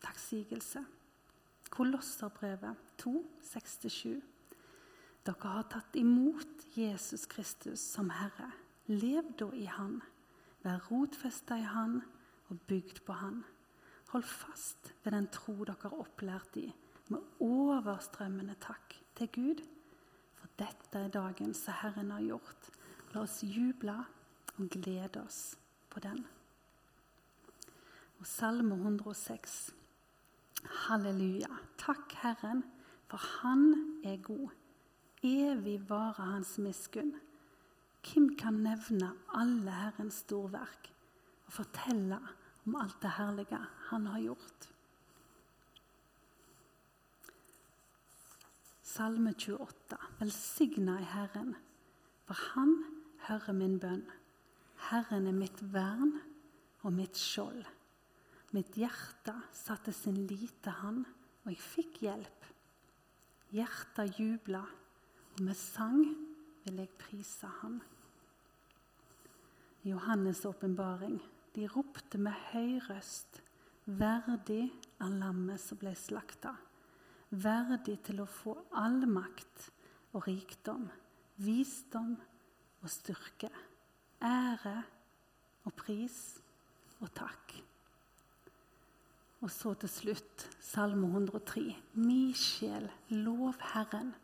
takksigelse. 0.00 0.80
Kolosserbrevet 1.68 2.86
2, 3.02 3.12
6-7. 3.50 4.14
Dere 5.28 5.50
har 5.58 5.66
tatt 5.68 5.98
imot 6.00 6.64
Jesus 6.72 7.26
Kristus 7.28 7.84
som 7.84 8.08
Herre. 8.16 8.48
Lev 8.88 9.28
da 9.36 9.50
i 9.52 9.66
Han. 9.68 9.98
Vær 10.64 10.80
rotfesta 10.88 11.60
i 11.60 11.68
Han 11.74 12.00
og 12.48 12.64
bygd 12.64 13.02
på 13.04 13.18
Han. 13.20 13.42
Hold 14.14 14.24
fast 14.24 14.94
ved 15.02 15.18
den 15.18 15.28
tro 15.36 15.58
dere 15.68 15.82
har 15.84 16.00
opplært 16.00 16.56
i, 16.62 16.70
med 17.12 17.44
overstrømmende 17.44 18.56
takk 18.56 18.96
til 19.20 19.32
Gud. 19.36 19.62
For 20.40 20.48
dette 20.64 21.04
er 21.10 21.12
dagen 21.12 21.52
som 21.52 21.76
Herren 21.82 22.16
har 22.16 22.24
gjort. 22.24 22.72
La 23.12 23.28
oss 23.28 23.42
juble 23.46 24.00
og 24.58 24.68
glede 24.70 25.22
oss 25.22 25.56
på 25.90 26.00
den. 26.00 26.26
Og 28.18 28.26
Salme 28.26 28.74
106. 28.74 29.74
Halleluja. 30.64 31.50
Takk, 31.78 32.14
Herren, 32.22 32.64
for 33.08 33.16
Han 33.16 34.00
er 34.04 34.16
god. 34.22 34.48
Evig 35.22 35.80
varer 35.88 36.32
Hans 36.34 36.58
miskunn. 36.58 37.14
Hvem 38.04 38.36
kan 38.36 38.60
nevne 38.64 39.12
alle 39.34 39.70
Herrens 39.70 40.22
storverk 40.24 40.90
og 41.46 41.52
fortelle 41.52 42.18
om 42.66 42.76
alt 42.76 42.96
det 43.02 43.12
herlige 43.16 43.60
han 43.90 44.06
har 44.06 44.20
gjort. 44.20 44.68
Salme 48.82 49.32
28. 49.34 49.98
Velsigna 50.20 50.98
i 51.00 51.08
Herren, 51.08 51.56
for 52.24 52.34
Han 52.54 52.76
hører 53.28 53.52
min 53.52 53.80
bønn. 53.80 54.04
Herren 54.90 55.28
er 55.30 55.36
mitt 55.36 55.60
vern 55.72 56.12
og 56.84 56.92
mitt 56.92 57.16
skjold. 57.16 57.64
Mitt 58.54 58.76
hjerte 58.78 59.34
satte 59.56 59.92
sin 59.96 60.18
lit 60.28 60.60
til 60.62 60.76
Han, 60.82 61.00
og 61.44 61.50
jeg 61.50 61.62
fikk 61.62 62.02
hjelp. 62.04 62.46
Hjertet 63.54 64.20
jubla, 64.20 64.62
og 65.34 65.40
med 65.42 65.56
sang 65.58 66.04
vil 66.64 66.82
jeg 66.82 66.92
prise 67.00 67.50
Han. 67.62 67.80
Johannes' 69.84 70.46
åpenbaring 70.48 71.18
de 71.54 71.66
ropte 71.68 72.18
med 72.18 72.36
høy 72.52 72.78
røst, 72.88 73.42
verdig 73.84 74.70
av 75.04 75.12
lammet 75.12 75.60
som 75.60 75.78
ble 75.80 75.92
slakta, 75.98 76.54
verdig 77.30 77.98
til 78.06 78.22
å 78.22 78.30
få 78.30 78.54
all 78.80 79.04
makt 79.10 79.68
og 80.14 80.26
rikdom, 80.28 80.88
visdom 81.42 82.14
og 82.80 82.90
styrke, 82.90 83.50
ære 84.22 84.82
og 85.64 85.72
pris 85.78 86.18
og 87.00 87.10
takk. 87.14 87.54
Og 89.44 89.50
så 89.52 89.74
til 89.76 89.90
slutt 89.92 90.44
Salme 90.64 91.06
103. 91.06 91.64
Mi 92.00 92.32
sjel, 92.32 92.88
lov 93.10 93.58
Herren, 93.74 94.14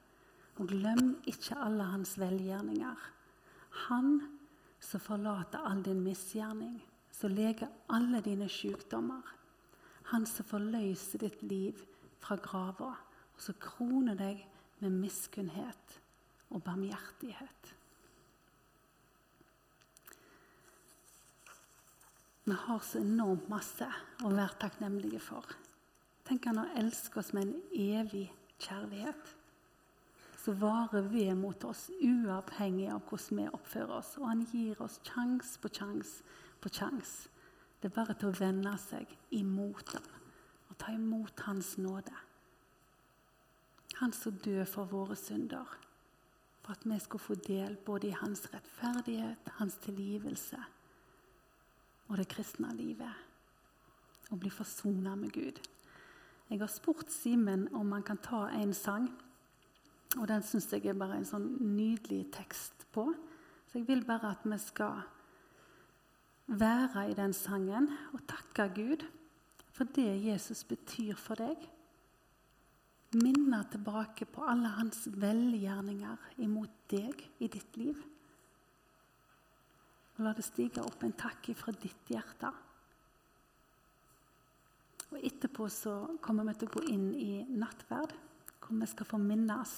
og 0.56 0.68
glem 0.68 1.18
ikke 1.28 1.58
alle 1.60 1.88
hans 1.92 2.14
velgjerninger. 2.20 3.10
Han 3.88 4.14
som 4.80 5.00
forlater 5.00 5.60
all 5.68 5.82
din 5.84 6.00
misgjerning 6.04 6.80
som 7.20 7.34
leger 7.36 7.68
alle 7.92 8.22
dine 8.24 8.48
sykdommer. 8.48 9.22
Han 10.12 10.24
som 10.26 10.46
forløser 10.48 11.20
ditt 11.20 11.42
liv 11.44 11.82
fra 12.20 12.36
grava, 12.40 12.94
og 13.34 13.40
som 13.40 13.58
kroner 13.60 14.16
deg 14.16 14.40
med 14.80 14.96
miskunnhet 15.02 16.00
og 16.50 16.62
barmhjertighet. 16.64 17.74
Vi 22.50 22.56
har 22.58 22.78
så 22.82 22.98
enormt 22.98 23.44
masse 23.46 23.86
å 24.26 24.30
være 24.32 24.56
takknemlige 24.58 25.20
for. 25.22 25.44
Tenk 26.26 26.48
han 26.48 26.58
har 26.58 26.72
elsket 26.80 27.20
oss 27.20 27.28
med 27.36 27.44
en 27.46 27.60
evig 27.78 28.24
kjærlighet 28.58 29.28
som 30.40 30.56
varer 30.58 31.06
ved 31.12 31.30
mot 31.38 31.62
oss, 31.68 31.84
uavhengig 32.02 32.88
av 32.90 33.04
hvordan 33.06 33.38
vi 33.38 33.44
oppfører 33.54 33.92
oss. 34.00 34.16
Og 34.18 34.26
han 34.32 34.42
gir 34.50 34.82
oss 34.82 34.96
sjans 35.06 35.52
på 35.62 35.70
sjans 35.78 36.16
på 36.58 36.72
kjangs. 36.74 37.12
Det 37.78 37.92
er 37.92 37.94
bare 38.00 38.18
til 38.18 38.32
å 38.32 38.38
vende 38.40 38.74
seg 38.82 39.14
imot 39.38 39.94
ham 39.94 40.10
og 40.72 40.74
ta 40.82 40.90
imot 40.96 41.44
Hans 41.46 41.76
nåde. 41.78 42.18
Han 44.00 44.16
som 44.16 44.42
døde 44.42 44.66
for 44.66 44.90
våre 44.90 45.14
synder, 45.18 45.78
for 46.64 46.74
at 46.74 46.82
vi 46.82 46.98
skulle 46.98 47.28
få 47.28 47.38
del 47.46 47.78
både 47.86 48.10
i 48.10 48.18
Hans 48.18 48.48
rettferdighet, 48.50 49.54
Hans 49.62 49.78
tilgivelse 49.86 50.66
og 52.10 52.18
det 52.18 52.28
kristne 52.30 52.72
livet. 52.76 53.26
Og 54.30 54.38
bli 54.42 54.50
forsona 54.50 55.14
med 55.18 55.32
Gud. 55.34 55.58
Jeg 56.50 56.58
har 56.58 56.70
spurt 56.70 57.10
Simen 57.14 57.68
om 57.74 57.92
han 57.94 58.02
kan 58.02 58.18
ta 58.18 58.48
en 58.58 58.74
sang. 58.74 59.08
Og 60.18 60.26
den 60.28 60.42
syns 60.42 60.72
jeg 60.72 60.90
er 60.90 60.98
bare 60.98 61.20
en 61.20 61.26
sånn 61.26 61.46
nydelig 61.62 62.24
tekst 62.34 62.86
på. 62.94 63.06
Så 63.70 63.78
jeg 63.78 63.86
vil 63.86 64.04
bare 64.06 64.34
at 64.34 64.46
vi 64.46 64.58
skal 64.58 65.04
være 66.50 67.06
i 67.10 67.14
den 67.14 67.32
sangen 67.32 67.86
og 68.10 68.26
takke 68.26 68.66
Gud 68.74 69.06
for 69.70 69.86
det 69.94 70.24
Jesus 70.26 70.64
betyr 70.64 71.14
for 71.16 71.38
deg. 71.38 71.56
minne 73.10 73.64
tilbake 73.72 74.24
på 74.24 74.44
alle 74.46 74.68
hans 74.76 75.08
velgjerninger 75.18 76.36
imot 76.44 76.70
deg 76.92 77.24
i 77.42 77.48
ditt 77.50 77.76
liv. 77.76 77.96
Og 80.20 80.26
la 80.26 80.34
det 80.36 80.44
stige 80.44 80.82
opp 80.84 81.00
en 81.00 81.14
takk 81.16 81.46
fra 81.56 81.72
ditt 81.72 82.10
hjerte. 82.12 82.50
Og 85.10 85.22
Etterpå 85.24 85.64
så 85.72 85.94
kommer 86.20 86.44
vi 86.50 86.58
til 86.60 86.68
å 86.68 86.74
gå 86.74 86.82
inn 86.92 87.06
i 87.16 87.30
nattverd, 87.48 88.12
hvor 88.60 88.76
vi 88.82 88.88
skal 88.90 89.08
få 89.08 89.20
minnes 89.22 89.72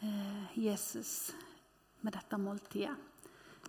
eh, 0.00 0.56
Jesus 0.56 1.12
med 2.00 2.16
dette 2.16 2.40
måltidet. 2.40 2.96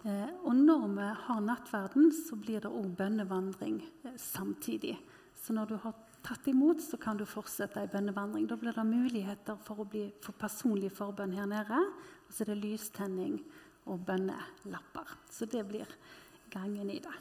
Eh, 0.07 0.31
og 0.47 0.55
når 0.55 0.87
vi 0.95 1.11
har 1.25 1.43
nattverden, 1.43 2.07
så 2.15 2.39
blir 2.39 2.63
det 2.63 2.71
òg 2.71 2.87
bønnevandring 2.95 3.81
eh, 3.83 4.15
samtidig. 4.15 4.95
Så 5.35 5.59
når 5.59 5.73
du 5.73 5.77
har 5.83 5.99
tatt 6.23 6.47
imot, 6.47 6.79
så 6.87 6.95
kan 7.03 7.19
du 7.19 7.27
fortsette 7.27 7.83
i 7.83 7.91
bønnevandring. 7.91 8.47
Da 8.47 8.55
blir 8.55 8.79
det 8.79 8.87
muligheter 8.87 9.59
for 9.67 9.83
å 9.83 9.91
bli, 9.91 10.07
for 10.23 10.39
personlig 10.39 10.95
forbønn 10.95 11.35
her 11.35 11.51
nede. 11.51 11.83
Og 12.23 12.31
så 12.31 12.47
er 12.47 12.55
det 12.55 12.61
lystenning 12.63 13.41
og 13.87 14.03
bønnelapper. 14.07 15.15
Så 15.31 15.47
det 15.49 15.63
blir 15.67 15.97
gangen 16.53 16.91
i 16.91 16.99
det. 17.03 17.15